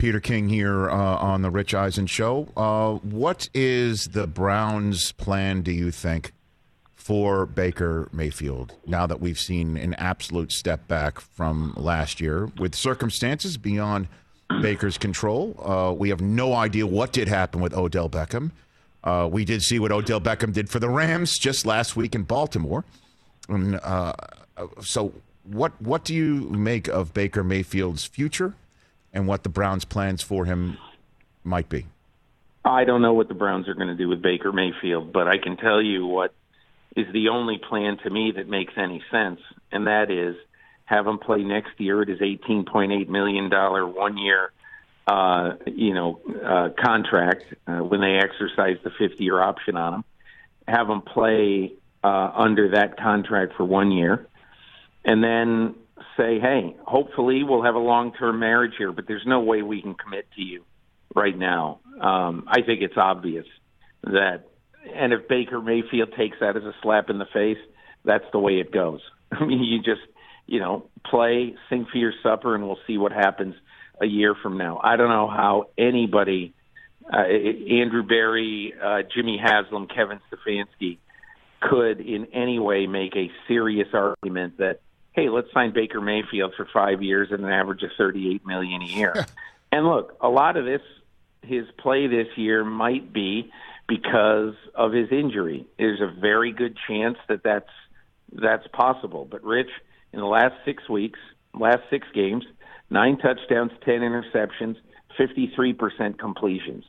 [0.01, 2.49] Peter King here uh, on the Rich Eisen Show.
[2.57, 6.33] Uh, what is the Browns' plan, do you think,
[6.95, 12.75] for Baker Mayfield now that we've seen an absolute step back from last year with
[12.75, 14.09] circumstances beyond
[14.63, 15.55] Baker's control?
[15.63, 18.53] Uh, we have no idea what did happen with Odell Beckham.
[19.05, 22.23] Uh, we did see what Odell Beckham did for the Rams just last week in
[22.23, 22.85] Baltimore.
[23.51, 24.13] And, uh,
[24.83, 25.13] so,
[25.45, 28.55] what what do you make of Baker Mayfield's future,
[29.13, 30.79] and what the Browns' plans for him
[31.45, 31.87] might be?
[32.65, 35.39] I don't know what the Browns are going to do with Baker Mayfield, but I
[35.39, 36.35] can tell you what
[36.95, 39.41] is the only plan to me that makes any sense,
[39.73, 40.37] and that is
[40.85, 44.53] have him play next year at his eighteen point eight million dollar one year,
[45.07, 50.05] uh, you know, uh, contract uh, when they exercise the fifty year option on him.
[50.69, 54.27] Have him play uh, under that contract for one year,
[55.05, 55.75] and then
[56.17, 59.83] say, hey, hopefully we'll have a long term marriage here, but there's no way we
[59.83, 60.65] can commit to you
[61.15, 61.81] right now.
[62.01, 63.47] Um, I think it's obvious
[64.05, 64.49] that,
[64.95, 67.59] and if Baker Mayfield takes that as a slap in the face,
[68.05, 69.01] that's the way it goes.
[69.33, 70.07] I mean, you just,
[70.47, 73.55] you know, play, sing for your supper, and we'll see what happens
[74.01, 74.81] a year from now.
[74.83, 76.55] I don't know how anybody,
[77.13, 80.99] uh, Andrew Berry, uh, Jimmy Haslam, Kevin Stefanski,
[81.61, 84.81] could in any way make a serious argument that,
[85.13, 88.87] hey, let's sign Baker Mayfield for five years at an average of thirty-eight million a
[88.87, 89.27] year.
[89.73, 90.83] and look, a lot of this,
[91.43, 93.51] his play this year might be
[93.87, 95.67] because of his injury.
[95.79, 97.71] There's a very good chance that that's
[98.33, 99.27] that's possible.
[99.31, 99.71] But Rich,
[100.13, 101.19] in the last six weeks,
[101.53, 102.45] last six games,
[102.89, 104.77] nine touchdowns, ten interceptions,
[105.19, 106.85] fifty-three percent completions.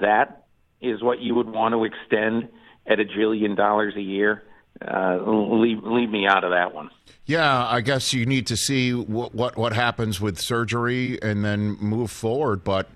[0.00, 0.46] That
[0.80, 2.48] is what you would want to extend
[2.88, 4.42] at a jillion dollars a year.
[4.80, 6.90] Uh, leave leave me out of that one.
[7.26, 11.76] Yeah, I guess you need to see what what, what happens with surgery and then
[11.80, 12.64] move forward.
[12.64, 12.88] But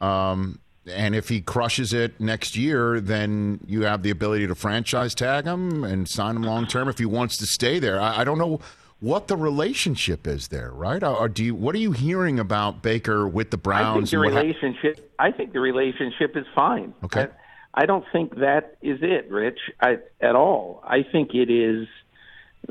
[0.00, 5.14] um, and if he crushes it next year, then you have the ability to franchise
[5.14, 8.00] tag him and sign him long term if he wants to stay there.
[8.00, 8.60] I, I don't know
[8.98, 11.02] what the relationship is there, right?
[11.02, 11.54] Or do you?
[11.54, 13.96] What are you hearing about Baker with the Browns?
[13.96, 15.14] I think the what ha- relationship.
[15.18, 16.92] I think the relationship is fine.
[17.04, 17.22] Okay.
[17.22, 17.28] I,
[17.72, 20.82] I don't think that is it, Rich, I, at all.
[20.84, 21.86] I think it is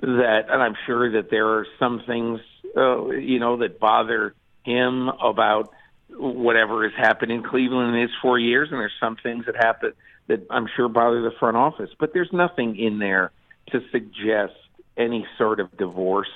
[0.02, 2.40] that, and I'm sure that there are some things,
[2.76, 5.74] uh, you know, that bother him about
[6.10, 9.94] whatever has happened in Cleveland in his four years, and there's some things that happen
[10.28, 11.90] that I'm sure bother the front office.
[12.00, 13.32] But there's nothing in there
[13.72, 14.54] to suggest
[14.98, 16.30] any sort of divorce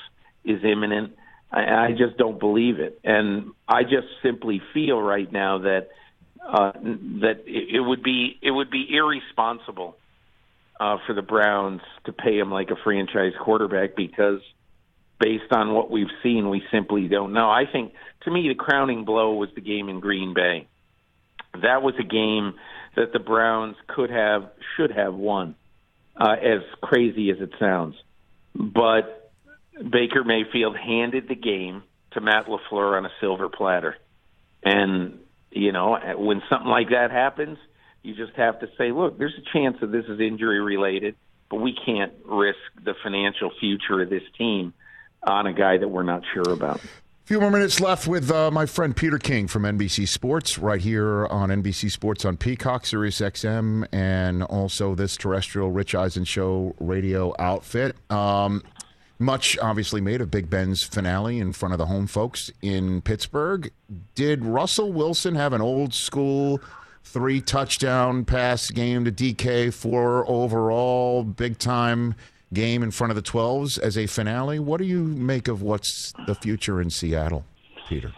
[0.45, 1.15] is imminent.
[1.51, 5.89] I, I just don't believe it, and I just simply feel right now that
[6.47, 9.95] uh, that it, it would be it would be irresponsible
[10.79, 14.39] uh, for the Browns to pay him like a franchise quarterback because
[15.19, 17.49] based on what we've seen, we simply don't know.
[17.49, 20.67] I think to me the crowning blow was the game in Green Bay.
[21.61, 22.55] That was a game
[22.95, 25.55] that the Browns could have should have won.
[26.15, 27.95] Uh, as crazy as it sounds,
[28.53, 29.31] but
[29.73, 33.95] Baker Mayfield handed the game to Matt LaFleur on a silver platter.
[34.63, 35.19] And,
[35.55, 37.57] you know, when something like that happens,
[38.01, 41.15] you just have to say, look, there's a chance that this is injury related,
[41.49, 44.73] but we can't risk the financial future of this team
[45.23, 46.81] on a guy that we're not sure about.
[46.83, 50.81] A few more minutes left with uh, my friend Peter King from NBC Sports, right
[50.81, 56.75] here on NBC Sports on Peacock, Sirius XM, and also this terrestrial Rich Eisen Show
[56.81, 57.95] radio outfit.
[58.11, 58.61] Um,
[59.19, 63.71] much obviously made of Big Ben's finale in front of the home folks in Pittsburgh.
[64.15, 66.59] Did Russell Wilson have an old school
[67.03, 72.15] three touchdown pass game to DK, four overall, big time
[72.53, 74.59] game in front of the 12s as a finale?
[74.59, 77.45] What do you make of what's the future in Seattle,
[77.87, 78.13] Peter?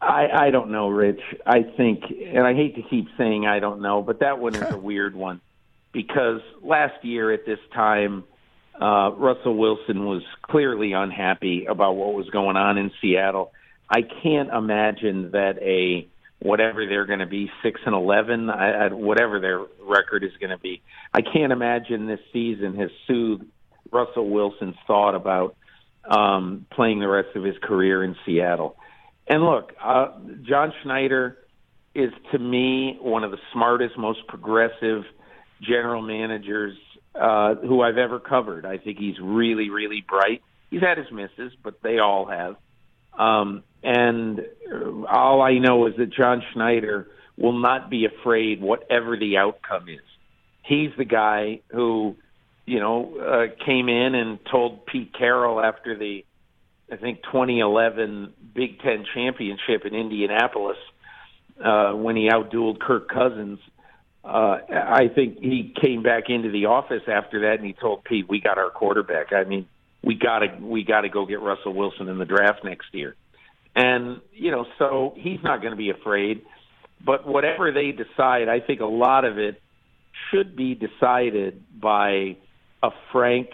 [0.00, 1.20] I, I don't know, Rich.
[1.46, 4.70] I think, and I hate to keep saying I don't know, but that one is
[4.70, 5.40] a weird one
[5.92, 8.24] because last year at this time,
[8.80, 13.52] uh, Russell Wilson was clearly unhappy about what was going on in Seattle.
[13.88, 16.08] I can't imagine that a
[16.40, 20.50] whatever they're going to be six and eleven, I, I, whatever their record is going
[20.50, 20.82] to be.
[21.12, 23.44] I can't imagine this season has soothed
[23.92, 25.56] Russell Wilson's thought about
[26.08, 28.76] um, playing the rest of his career in Seattle.
[29.26, 30.08] And look, uh,
[30.42, 31.38] John Schneider
[31.94, 35.04] is to me one of the smartest, most progressive
[35.62, 36.76] general managers
[37.14, 38.66] uh, who I've ever covered.
[38.66, 40.42] I think he's really, really bright.
[40.70, 42.56] He's had his misses, but they all have.
[43.18, 44.44] Um, and
[45.08, 50.00] all I know is that John Schneider will not be afraid, whatever the outcome is.
[50.62, 52.16] He's the guy who,
[52.66, 56.24] you know, uh, came in and told Pete Carroll after the,
[56.90, 60.78] I think, 2011 Big Ten championship in Indianapolis
[61.62, 63.58] uh, when he outdueled Kirk Cousins.
[64.24, 68.26] Uh, I think he came back into the office after that and he told Pete,
[68.28, 69.32] "We got our quarterback.
[69.32, 69.66] I mean,
[70.02, 73.16] we got to we got to go get Russell Wilson in the draft next year."
[73.76, 76.42] And you know, so he's not going to be afraid.
[77.04, 79.60] But whatever they decide, I think a lot of it
[80.30, 82.36] should be decided by
[82.82, 83.48] a frank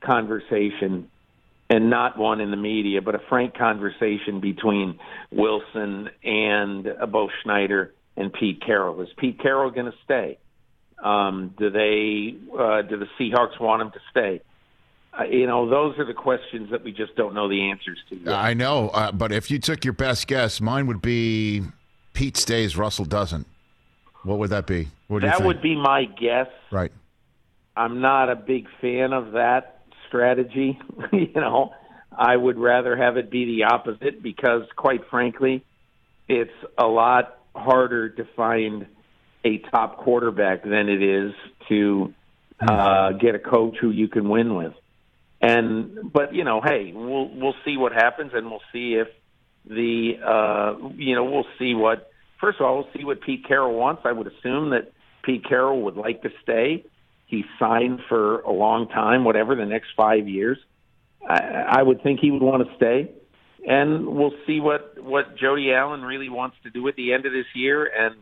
[0.00, 1.08] conversation
[1.68, 4.98] and not one in the media, but a frank conversation between
[5.30, 9.00] Wilson and Bo Schneider and Pete Carroll.
[9.02, 10.38] Is Pete Carroll going to stay?
[11.02, 12.36] Um, do they?
[12.52, 14.40] Uh, do the Seahawks want him to stay?
[15.18, 18.16] Uh, you know, those are the questions that we just don't know the answers to.
[18.16, 18.34] Yet.
[18.34, 21.62] I know, uh, but if you took your best guess, mine would be
[22.12, 23.46] Pete stays, Russell doesn't.
[24.24, 24.88] What would that be?
[25.08, 25.46] What do you that think?
[25.46, 26.48] would be my guess.
[26.70, 26.92] right.
[27.76, 30.78] I'm not a big fan of that strategy.
[31.12, 31.74] you know,
[32.16, 35.62] I would rather have it be the opposite because, quite frankly,
[36.26, 38.86] it's a lot harder to find
[39.44, 41.32] a top quarterback than it is
[41.68, 42.12] to
[42.60, 44.72] uh, get a coach who you can win with.
[45.40, 49.08] And but you know, hey, we'll we'll see what happens, and we'll see if
[49.66, 52.10] the uh, you know we'll see what.
[52.40, 54.02] First of all, we'll see what Pete Carroll wants.
[54.04, 54.92] I would assume that
[55.22, 56.84] Pete Carroll would like to stay.
[57.26, 60.58] He signed for a long time, whatever the next five years.
[61.26, 61.38] I,
[61.68, 63.10] I would think he would want to stay,
[63.66, 67.32] and we'll see what what Jody Allen really wants to do at the end of
[67.32, 68.14] this year, and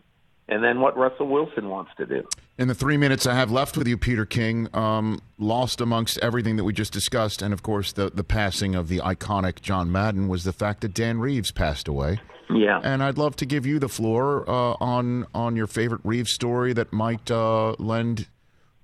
[0.49, 2.27] and then what Russell Wilson wants to do.
[2.59, 6.57] In the three minutes I have left with you, Peter King, um, lost amongst everything
[6.57, 10.29] that we just discussed, and of course the the passing of the iconic John Madden
[10.29, 12.21] was the fact that Dan Reeves passed away.
[12.51, 12.81] Yeah.
[12.83, 16.73] And I'd love to give you the floor uh, on on your favorite Reeves story
[16.73, 18.29] that might uh, lend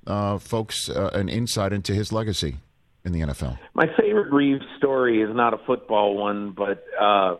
[0.06, 2.56] uh, folks uh, an insight into his legacy
[3.04, 3.58] in the NFL.
[3.74, 7.36] My favorite Reeves story is not a football one, but uh,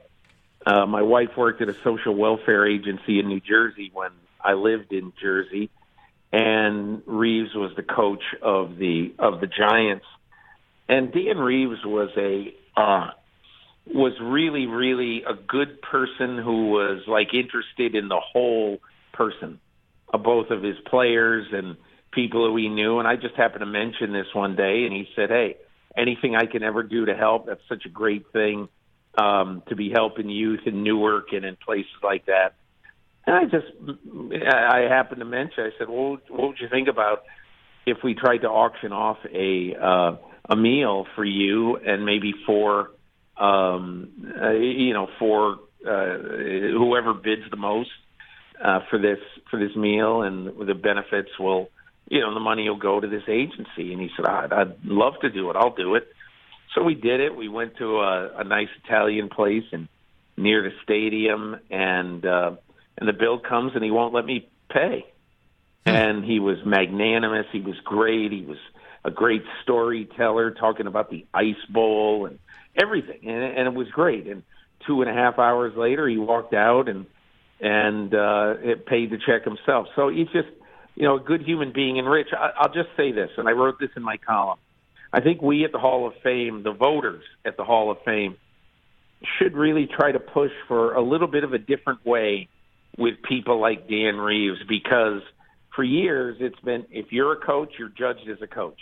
[0.67, 4.11] uh, my wife worked at a social welfare agency in New Jersey when
[4.43, 5.71] I lived in Jersey,
[6.33, 10.07] and Reeves was the coach of the of the Giants.
[10.89, 13.11] And Dan Reeves was a uh,
[13.87, 18.79] was really really a good person who was like interested in the whole
[19.13, 19.61] person,
[20.13, 21.77] of both of his players and
[22.13, 22.99] people who he knew.
[22.99, 25.57] And I just happened to mention this one day, and he said, "Hey,
[25.97, 28.69] anything I can ever do to help, that's such a great thing
[29.19, 32.55] um, to be helping youth in Newark and in places like that."
[33.27, 33.67] And I just,
[34.53, 37.23] I happened to mention, I said, well, what would you think about
[37.87, 40.17] if we tried to auction off a uh,
[40.49, 42.91] a meal for you and maybe for,
[43.37, 44.09] um,
[44.43, 46.19] uh, you know, for uh,
[46.77, 47.91] whoever bids the most
[48.63, 49.19] uh, for this
[49.51, 51.71] for this meal, and the benefits will,
[52.11, 53.93] you know, the money will go to this agency.
[53.93, 55.57] And he said, I'd, I'd love to do it.
[55.57, 56.07] I'll do it.
[56.75, 57.35] So we did it.
[57.35, 59.89] We went to a, a nice Italian place and
[60.37, 62.53] near the stadium, and uh,
[62.99, 65.07] and the bill comes and he won't let me pay.
[65.87, 67.47] And he was magnanimous.
[67.53, 68.33] He was great.
[68.33, 68.59] He was
[69.05, 72.39] a great storyteller, talking about the ice bowl and
[72.81, 74.27] everything, and, and it was great.
[74.27, 74.43] And
[74.87, 77.07] two and a half hours later, he walked out and
[77.61, 79.89] and uh, it paid the check himself.
[79.95, 80.49] So he's just,
[80.95, 81.99] you know, a good human being.
[81.99, 84.59] And Rich, I, I'll just say this, and I wrote this in my column.
[85.13, 88.37] I think we at the Hall of Fame, the voters at the Hall of Fame,
[89.39, 92.49] should really try to push for a little bit of a different way
[92.97, 95.23] with people like Dan Reeves because
[95.75, 98.79] for years it's been if you're a coach, you're judged as a coach.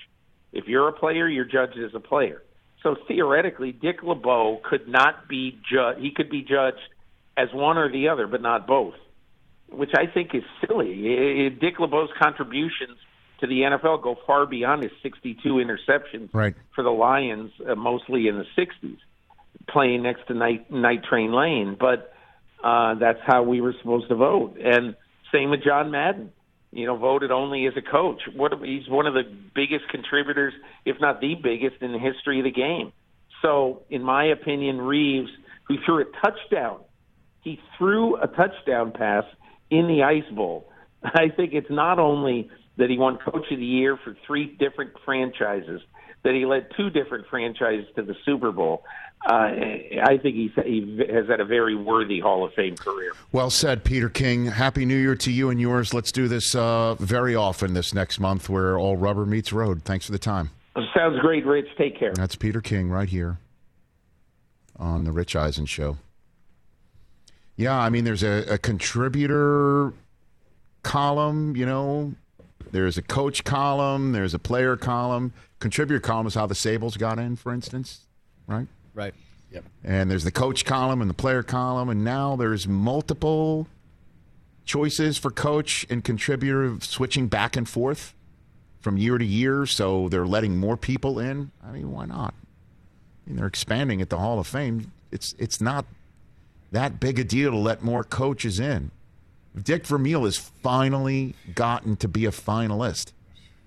[0.52, 2.42] If you're a player, you're judged as a player.
[2.82, 6.00] So theoretically, Dick LeBeau could not be judged.
[6.00, 6.78] He could be judged
[7.36, 8.94] as one or the other, but not both,
[9.70, 11.50] which I think is silly.
[11.60, 12.98] Dick LeBeau's contributions
[13.40, 16.54] to the NFL go far beyond his 62 interceptions Right.
[16.74, 18.98] for the Lions, uh, mostly in the 60s,
[19.68, 21.76] playing next to Night, Night Train Lane.
[21.78, 22.12] But
[22.62, 24.56] uh, that's how we were supposed to vote.
[24.62, 24.96] And
[25.32, 26.32] same with John Madden.
[26.70, 28.20] You know, voted only as a coach.
[28.34, 29.22] What he's one of the
[29.54, 30.52] biggest contributors,
[30.84, 32.92] if not the biggest, in the history of the game.
[33.40, 35.30] So, in my opinion, Reeves,
[35.64, 36.80] who threw a touchdown,
[37.40, 39.24] he threw a touchdown pass
[39.70, 40.70] in the Ice Bowl.
[41.02, 44.92] I think it's not only that he won Coach of the Year for three different
[45.04, 45.80] franchises,
[46.24, 48.84] that he led two different franchises to the Super Bowl.
[49.26, 49.50] Uh,
[50.04, 53.12] I think he's, he has had a very worthy Hall of Fame career.
[53.32, 54.46] Well said, Peter King.
[54.46, 55.92] Happy New Year to you and yours.
[55.92, 59.82] Let's do this uh, very often this next month where all rubber meets road.
[59.82, 60.50] Thanks for the time.
[60.96, 61.66] Sounds great, Rich.
[61.76, 62.12] Take care.
[62.14, 63.38] That's Peter King right here
[64.76, 65.96] on the Rich Eisen Show.
[67.58, 69.92] Yeah, I mean, there's a, a contributor
[70.84, 72.14] column, you know,
[72.70, 75.32] there's a coach column, there's a player column.
[75.58, 78.06] Contributor column is how the Sabols got in, for instance,
[78.46, 78.68] right?
[78.94, 79.12] Right.
[79.50, 79.64] Yep.
[79.82, 83.66] And there's the coach column and the player column, and now there's multiple
[84.64, 88.14] choices for coach and contributor switching back and forth
[88.80, 89.66] from year to year.
[89.66, 91.50] So they're letting more people in.
[91.66, 92.34] I mean, why not?
[93.26, 94.92] I mean, they're expanding at the Hall of Fame.
[95.10, 95.86] It's it's not
[96.70, 98.90] that big a deal to let more coaches in.
[99.60, 103.12] Dick Vermeil has finally gotten to be a finalist.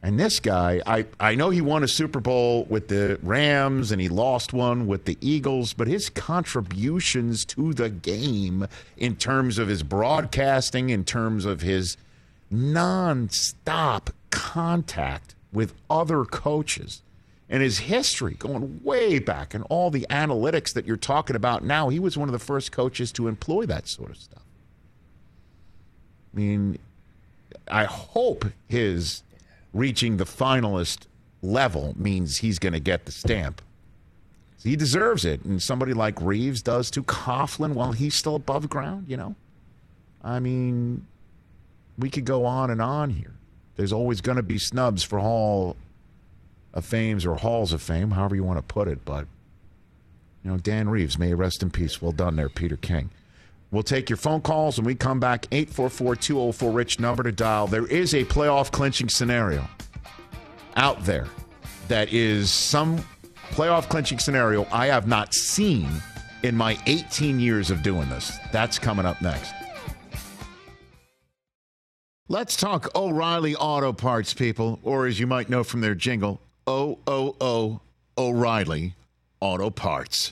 [0.03, 4.01] And this guy, I, I know he won a Super Bowl with the Rams and
[4.01, 9.67] he lost one with the Eagles, but his contributions to the game in terms of
[9.67, 11.97] his broadcasting, in terms of his
[12.51, 17.03] nonstop contact with other coaches,
[17.51, 21.89] and his history going way back, and all the analytics that you're talking about now,
[21.89, 24.43] he was one of the first coaches to employ that sort of stuff.
[26.33, 26.79] I mean,
[27.69, 29.21] I hope his
[29.73, 31.07] reaching the finalist
[31.41, 33.61] level means he's going to get the stamp.
[34.63, 37.03] He deserves it, and somebody like Reeves does too.
[37.03, 39.35] Coughlin, while he's still above ground, you know.
[40.23, 41.05] I mean,
[41.97, 43.33] we could go on and on here.
[43.75, 45.75] There's always going to be snubs for Hall
[46.73, 49.03] of Fames or Halls of Fame, however you want to put it.
[49.05, 49.27] But
[50.43, 52.01] you know, Dan Reeves, may rest in peace.
[52.01, 53.09] Well done there, Peter King.
[53.71, 55.47] We'll take your phone calls when we come back.
[55.51, 57.67] 844 204 Rich, number to dial.
[57.67, 59.67] There is a playoff clinching scenario
[60.75, 61.27] out there
[61.87, 63.03] that is some
[63.51, 65.89] playoff clinching scenario I have not seen
[66.43, 68.37] in my 18 years of doing this.
[68.51, 69.53] That's coming up next.
[72.27, 76.39] Let's talk O'Reilly Auto Parts, people, or as you might know from their jingle,
[76.71, 77.81] O O O
[78.17, 78.95] O'Reilly
[79.41, 80.31] Auto Parts.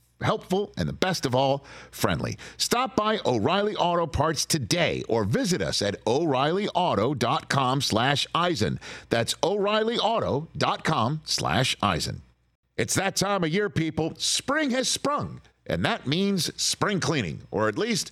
[0.23, 2.37] helpful, and the best of all, friendly.
[2.57, 8.79] Stop by O'Reilly Auto Parts today or visit us at o'reillyauto.com slash Eisen.
[9.09, 12.21] That's o'reillyauto.com slash Eisen.
[12.77, 14.13] It's that time of year, people.
[14.17, 18.11] Spring has sprung, and that means spring cleaning, or at least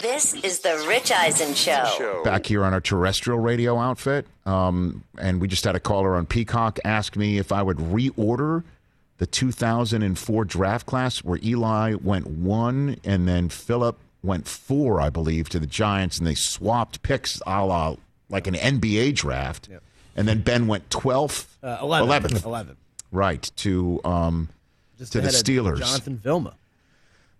[0.00, 2.22] This is the Rich Eisen Show.
[2.24, 4.26] back here on our terrestrial radio outfit.
[4.44, 8.64] Um, and we just had a caller on Peacock ask me if I would reorder
[9.18, 15.48] the 2004 draft class where Eli went one and then Philip went four, I believe,
[15.50, 17.96] to the Giants, and they swapped picks a la
[18.28, 19.68] like an NBA draft.
[20.16, 22.08] And then Ben went 12th, Uh, 11.
[22.32, 22.44] 11th.
[22.44, 22.76] 11.
[23.12, 24.48] right, to, um,
[24.98, 25.78] Just to the Steelers.
[25.78, 26.54] Jonathan Vilma.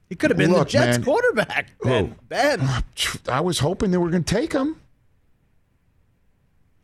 [0.08, 1.04] He could have been Look, the Jets man.
[1.04, 1.70] quarterback.
[1.82, 2.14] Ben.
[2.28, 2.68] Ben.
[3.28, 4.80] I was hoping they were going to take him.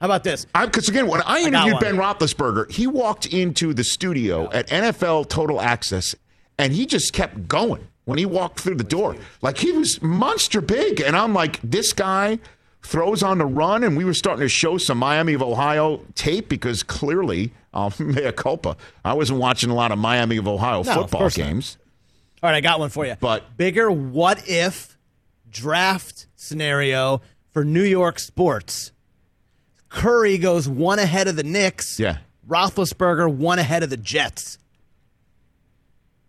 [0.01, 0.47] How about this?
[0.47, 1.83] Because again, when I interviewed one.
[1.83, 6.17] Ben Roethlisberger, he walked into the studio at NFL Total Access,
[6.59, 9.15] and he just kept going when he walked through the door.
[9.43, 12.41] Like he was monster big, and I'm like, this guy
[12.83, 16.49] throws on the run, and we were starting to show some Miami of Ohio tape
[16.49, 20.91] because clearly, um, mea culpa, I wasn't watching a lot of Miami of Ohio No,
[20.91, 21.35] of football not.
[21.35, 21.79] games.
[22.43, 23.17] All right, I got one for you.
[23.21, 24.99] But- bigger what if
[25.51, 27.21] draft scenario
[27.53, 28.93] for New York sports.
[29.89, 32.01] Curry goes one ahead of the Knicks.
[32.01, 32.19] Yeah.
[32.49, 34.59] Roethlisberger one ahead of the Jets.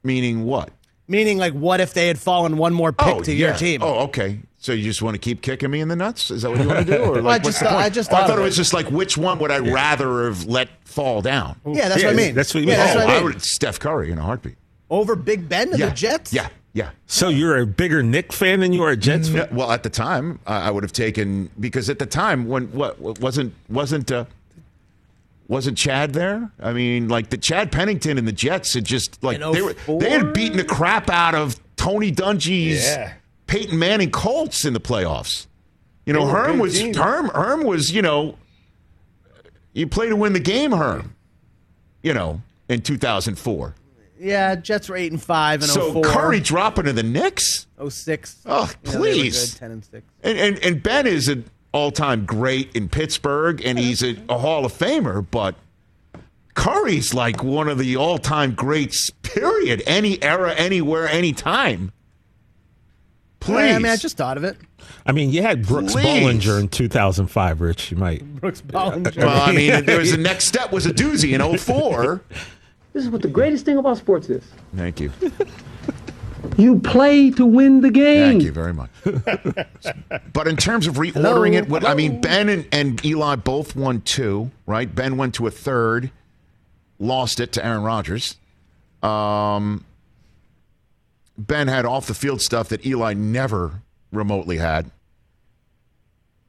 [0.03, 0.69] Meaning what?
[1.07, 3.47] Meaning, like, what if they had fallen one more pick oh, to yeah.
[3.47, 3.81] your team?
[3.83, 4.39] Oh, okay.
[4.57, 6.31] So you just want to keep kicking me in the nuts?
[6.31, 7.03] Is that what you want to do?
[7.03, 8.89] Or Well, I just thought- I just Oh, I thought thought it was just like
[8.89, 11.59] which one would I rather have let fall down?
[11.65, 12.35] Yeah, that's what I mean.
[12.35, 12.77] That's what you mean.
[12.77, 13.25] that's oh, what I oh, I mean.
[13.25, 14.55] would Steph Curry in a heartbeat.
[14.93, 15.87] Over Big Ben to yeah.
[15.87, 16.31] the Jets?
[16.31, 16.91] Yeah, yeah.
[17.07, 19.47] So you're a bigger Knick fan than you are a Jets fan?
[19.49, 22.67] Yeah, well, at the time, uh, I would have taken because at the time when
[22.67, 24.25] what wasn't wasn't uh,
[25.47, 26.51] wasn't Chad there?
[26.59, 30.11] I mean, like the Chad Pennington and the Jets had just like they were they
[30.11, 33.13] had beaten the crap out of Tony Dungy's Yeah.
[33.47, 35.47] Peyton Manning Colts in the playoffs.
[36.05, 36.93] You know, They were a Herm was team.
[36.93, 38.37] Herm Herm was you know
[39.73, 41.15] you play to win the game, Herm.
[42.03, 43.75] You know, in 2004.
[44.23, 45.73] Yeah, Jets were 8 and 5 and oh.
[45.73, 46.03] So 04.
[46.03, 47.67] Curry dropping to the Knicks.
[47.87, 48.41] 06.
[48.45, 49.51] Oh, You know, they were please.
[49.53, 50.05] good, 10 and 6.
[50.23, 51.43] And, and and Ben is an
[51.73, 55.25] all-time great in Pittsburgh, and he's a, a Hall of Famer.
[55.29, 55.55] But
[56.53, 59.09] Curry's like one of the all-time greats.
[59.09, 59.83] Period.
[59.85, 61.91] Any era, anywhere, anytime.
[63.41, 63.73] Please.
[63.73, 64.55] I mean, I just thought of it.
[65.05, 66.05] I mean, you had Brooks Please.
[66.05, 67.91] Bollinger in 2005, Rich.
[67.91, 68.23] You might.
[68.39, 69.17] Brooks Bollinger.
[69.17, 72.21] well, I mean, there was the next step was a doozy in 04.
[72.93, 74.43] This is what the greatest thing about sports is.
[74.75, 75.11] Thank you.
[76.57, 78.33] You play to win the game.
[78.33, 78.89] Thank you very much.
[80.33, 84.01] but in terms of reordering it, what, I mean, Ben and, and Eli both won
[84.01, 84.93] two, right?
[84.93, 86.11] Ben went to a third,
[86.99, 88.37] lost it to Aaron Rodgers.
[89.01, 89.85] Um,
[91.37, 93.81] Ben had off the field stuff that Eli never
[94.11, 94.91] remotely had,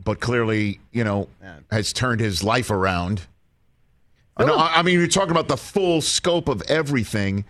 [0.03, 1.29] but clearly, you know,
[1.71, 3.23] has turned his life around.
[4.37, 7.45] I, know- I mean, you're talking about the full scope of everything.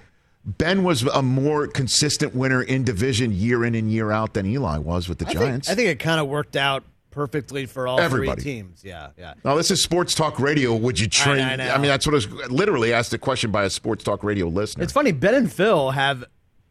[0.45, 4.76] Ben was a more consistent winner in division year in and year out than Eli
[4.78, 5.68] was with the I Giants.
[5.68, 8.43] think, I think it kind of worked out perfectly for all Everybody.
[8.43, 8.82] three teams.
[8.85, 9.35] Yeah, yeah.
[9.45, 10.74] Now, this is Sports Talk Radio.
[10.74, 11.41] Would you train?
[11.41, 11.72] I know.
[11.78, 14.85] mean, that's what I was literally asked a question by a Sports Talk Radio listener.
[14.85, 15.12] It's funny.
[15.12, 16.24] Ben and Phil have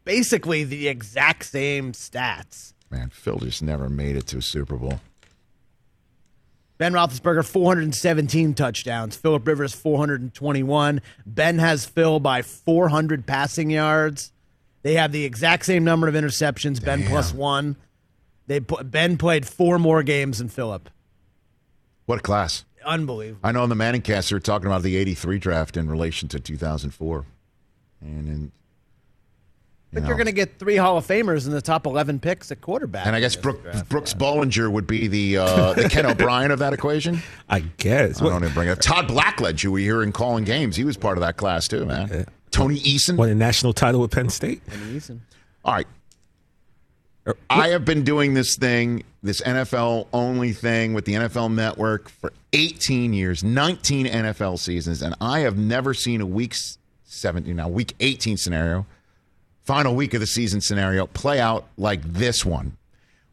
[0.04, 2.74] basically the exact same stats.
[2.90, 5.00] Man, Phil just never made it to a Super Bowl.
[6.76, 9.16] Ben Roethlisberger, 417 touchdowns.
[9.16, 11.00] Philip Rivers, 421.
[11.24, 14.32] Ben has Phil by 400 passing yards.
[14.82, 16.84] They have the exact same number of interceptions.
[16.84, 17.76] Ben plus one.
[18.46, 20.90] They put, Ben played four more games than Philip.
[22.06, 22.64] What a class.
[22.84, 23.40] Unbelievable.
[23.42, 27.24] I know on the ManningCast they're talking about the 83 draft in relation to 2004.
[28.02, 28.52] And, and
[29.94, 30.08] But know.
[30.08, 33.06] you're going to get three Hall of Famers in the top 11 picks at quarterback.
[33.06, 33.88] and I guess this Brook, draft.
[33.88, 37.22] Brooks Bollinger would be the uh, the Ken O'Brien of that equation.
[37.48, 38.20] I guess.
[38.20, 38.80] I don't even bring it up.
[38.80, 41.84] Todd Blackledge, who we hear in calling games, he was part of that class too,
[41.86, 42.26] man.
[42.50, 43.16] Tony Eason.
[43.16, 44.62] Won a national title with Penn State.
[44.68, 45.20] Tony Eason.
[45.64, 45.86] All right.
[47.48, 52.32] I have been doing this thing, this NFL only thing with the NFL network for
[52.52, 56.54] 18 years, 19 NFL seasons, and I have never seen a week
[57.04, 58.86] 17, now week 18 scenario,
[59.64, 62.76] final week of the season scenario play out like this one.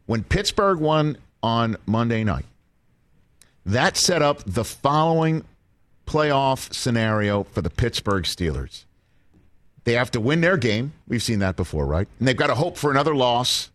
[0.06, 2.46] When Pittsburgh won on Monday night,
[3.64, 5.44] that set up the following
[6.06, 8.84] playoff scenario for the Pittsburgh Steelers.
[9.84, 10.92] They have to win their game.
[11.08, 12.08] We've seen that before, right?
[12.18, 13.70] And they've got to hope for another loss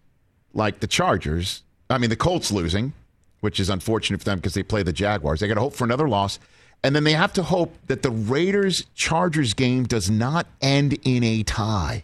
[0.54, 1.64] like the Chargers.
[1.90, 2.94] I mean, the Colts losing,
[3.42, 5.40] which is unfortunate for them because they play the Jaguars.
[5.40, 6.40] They got to hope for another loss.
[6.84, 11.24] And then they have to hope that the Raiders Chargers game does not end in
[11.24, 12.04] a tie.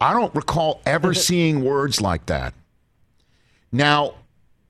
[0.00, 2.54] I don't recall ever seeing words like that.
[3.70, 4.14] Now,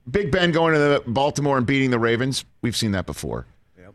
[0.09, 3.45] Big Ben going to the Baltimore and beating the Ravens, we've seen that before.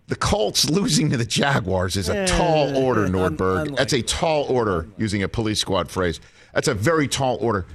[0.09, 3.77] The Colts losing to the Jaguars is a tall order, Nordberg.
[3.77, 6.19] That's a tall order, using a police squad phrase.
[6.55, 7.67] That's a very tall order.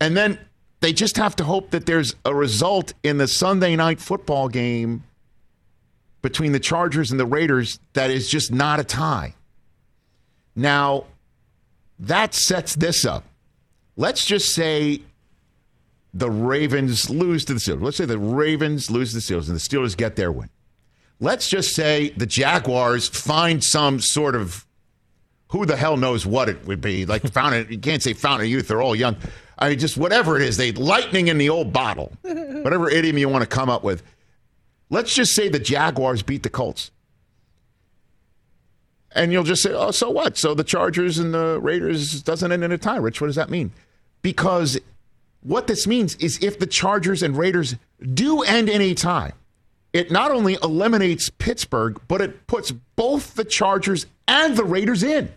[0.00, 0.38] And then
[0.80, 5.04] they just have to hope that there's a result in the Sunday night football game
[6.22, 9.34] between the Chargers and the Raiders that is just not a tie.
[10.56, 11.04] Now,
[12.02, 13.24] that sets this up.
[13.96, 15.02] Let's just say
[16.12, 17.82] the Ravens lose to the Steelers.
[17.82, 20.50] Let's say the Ravens lose to the Steelers and the Steelers get their win.
[21.20, 24.66] Let's just say the Jaguars find some sort of
[25.48, 27.06] who the hell knows what it would be.
[27.06, 29.16] Like fountain, you can't say fountain of youth, they're all young.
[29.58, 32.12] I mean, just whatever it is, they lightning in the old bottle.
[32.22, 34.02] Whatever idiom you want to come up with.
[34.90, 36.90] Let's just say the Jaguars beat the Colts.
[39.14, 40.36] And you'll just say, oh, so what?
[40.38, 42.96] So the Chargers and the Raiders doesn't end in a tie.
[42.96, 43.72] Rich, what does that mean?
[44.22, 44.78] Because
[45.42, 47.76] what this means is if the Chargers and Raiders
[48.14, 49.32] do end in a tie,
[49.92, 55.30] it not only eliminates Pittsburgh, but it puts both the Chargers and the Raiders in.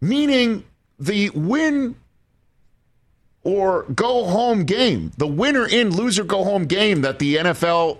[0.00, 0.64] Meaning
[0.98, 1.96] the win
[3.44, 7.98] or go home game, the winner in, loser go home game that the NFL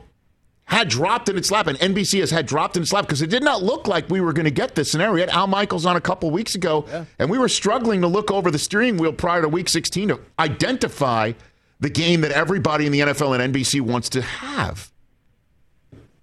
[0.67, 3.29] had dropped in its lap and NBC has had dropped in its lap because it
[3.29, 5.15] did not look like we were going to get this scenario.
[5.15, 6.87] We had Al Michaels on a couple weeks ago,
[7.19, 10.21] and we were struggling to look over the steering wheel prior to week 16 to
[10.39, 11.33] identify
[11.81, 14.93] the game that everybody in the NFL and NBC wants to have.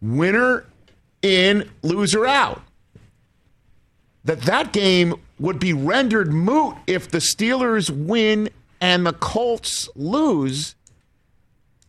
[0.01, 0.65] Winner
[1.21, 2.61] in, loser out.
[4.23, 8.49] That that game would be rendered moot if the Steelers win
[8.81, 10.75] and the Colts lose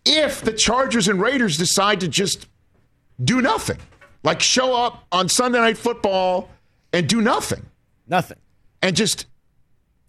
[0.04, 2.46] if the Chargers and Raiders decide to just
[3.22, 3.78] do nothing.
[4.22, 6.50] Like show up on Sunday night football
[6.92, 7.66] and do nothing.
[8.06, 8.38] Nothing.
[8.82, 9.26] And just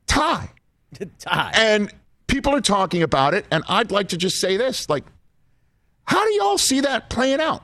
[0.07, 0.49] tie.
[1.19, 1.51] tie.
[1.53, 1.91] And
[2.27, 4.89] people are talking about it, and I'd like to just say this.
[4.89, 5.03] Like,
[6.05, 7.63] how do y'all see that playing out?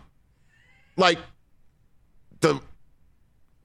[0.95, 1.19] Like
[2.39, 2.61] the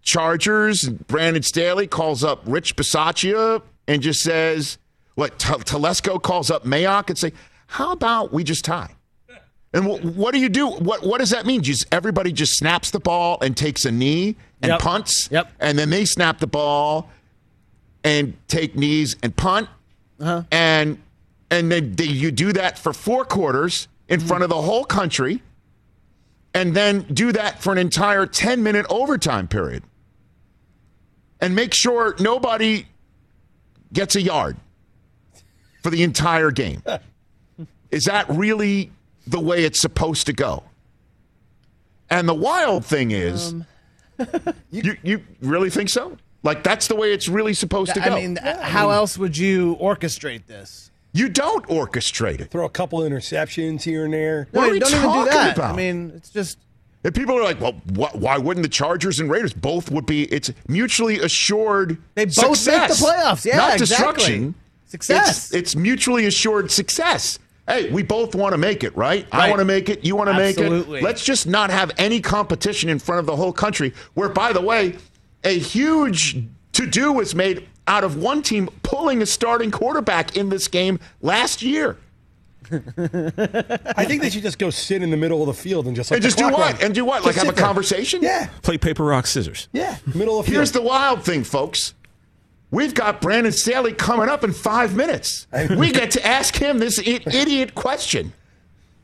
[0.03, 4.79] Chargers, Brandon Staley calls up Rich Bisaccia and just says,
[5.15, 7.33] what, Telesco calls up Mayock and say,
[7.73, 8.95] how about we just tie?
[9.73, 10.69] And wh- what do you do?
[10.69, 11.63] What what does that mean?
[11.63, 14.81] Just everybody just snaps the ball and takes a knee and Yep.
[14.81, 15.29] punts.
[15.33, 15.51] Yep.
[15.59, 17.09] And then they snap the ball
[18.05, 19.69] and take knees and punt.
[20.21, 20.43] Uh-huh.
[20.53, 20.99] And
[21.51, 25.43] and then they, you do that for four quarters in front of the whole country,
[26.53, 29.83] and then do that for an entire ten minute overtime period,
[31.41, 32.87] and make sure nobody
[33.93, 34.59] gets a yard
[35.83, 36.83] for the entire game.
[37.93, 38.91] Is that really
[39.27, 40.65] the way it's supposed to go?
[42.11, 43.67] And the wild thing is, um.
[44.71, 46.19] you, you really think so?
[46.43, 48.11] Like that's the way it's really supposed to go.
[48.11, 50.91] I mean, how else would you orchestrate this?
[51.13, 52.51] you don't orchestrate it.
[52.51, 54.49] Throw a couple interceptions here and there.
[54.51, 55.57] What no, are we don't even do talking that.
[55.57, 55.75] about?
[55.75, 56.59] I mean, it's just
[57.05, 60.25] And people are like, well, wh- why wouldn't the Chargers and Raiders both would be?
[60.25, 61.99] It's mutually assured.
[62.15, 63.45] They both make the playoffs.
[63.45, 63.77] Yeah, not exactly.
[63.79, 64.55] destruction.
[64.87, 65.47] Success.
[65.47, 67.39] It's, it's mutually assured success.
[67.69, 69.27] Hey, we both want to make it, right?
[69.31, 70.05] I want to make it.
[70.05, 70.69] You want to make it.
[71.03, 73.95] Let's just not have any competition in front of the whole country.
[74.15, 74.97] Where, by the way,
[75.45, 76.43] a huge
[76.73, 80.99] to do was made out of one team pulling a starting quarterback in this game
[81.21, 81.99] last year.
[82.73, 86.11] I think they should just go sit in the middle of the field and just
[86.11, 86.59] like And just do what?
[86.75, 86.83] run.
[86.83, 87.25] And do what?
[87.25, 87.65] Like Just have a there.
[87.65, 88.23] conversation?
[88.23, 89.69] Yeah, Play paper, rock, scissors.
[89.73, 90.59] yeah, middle of the field.
[90.61, 91.95] Here's the wild thing, folks.
[92.73, 95.47] We've got Brandon Staley coming up in five minutes.
[95.77, 98.33] We get to ask him this idiot question.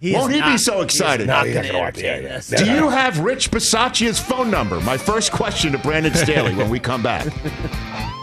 [0.01, 1.27] he Won't he be so excited?
[1.27, 2.51] Not No, gonna gonna watch this.
[2.51, 2.59] Yeah.
[2.59, 4.81] Do you have Rich Bisaccia's phone number?
[4.81, 7.27] My first question to Brandon Staley when we come back.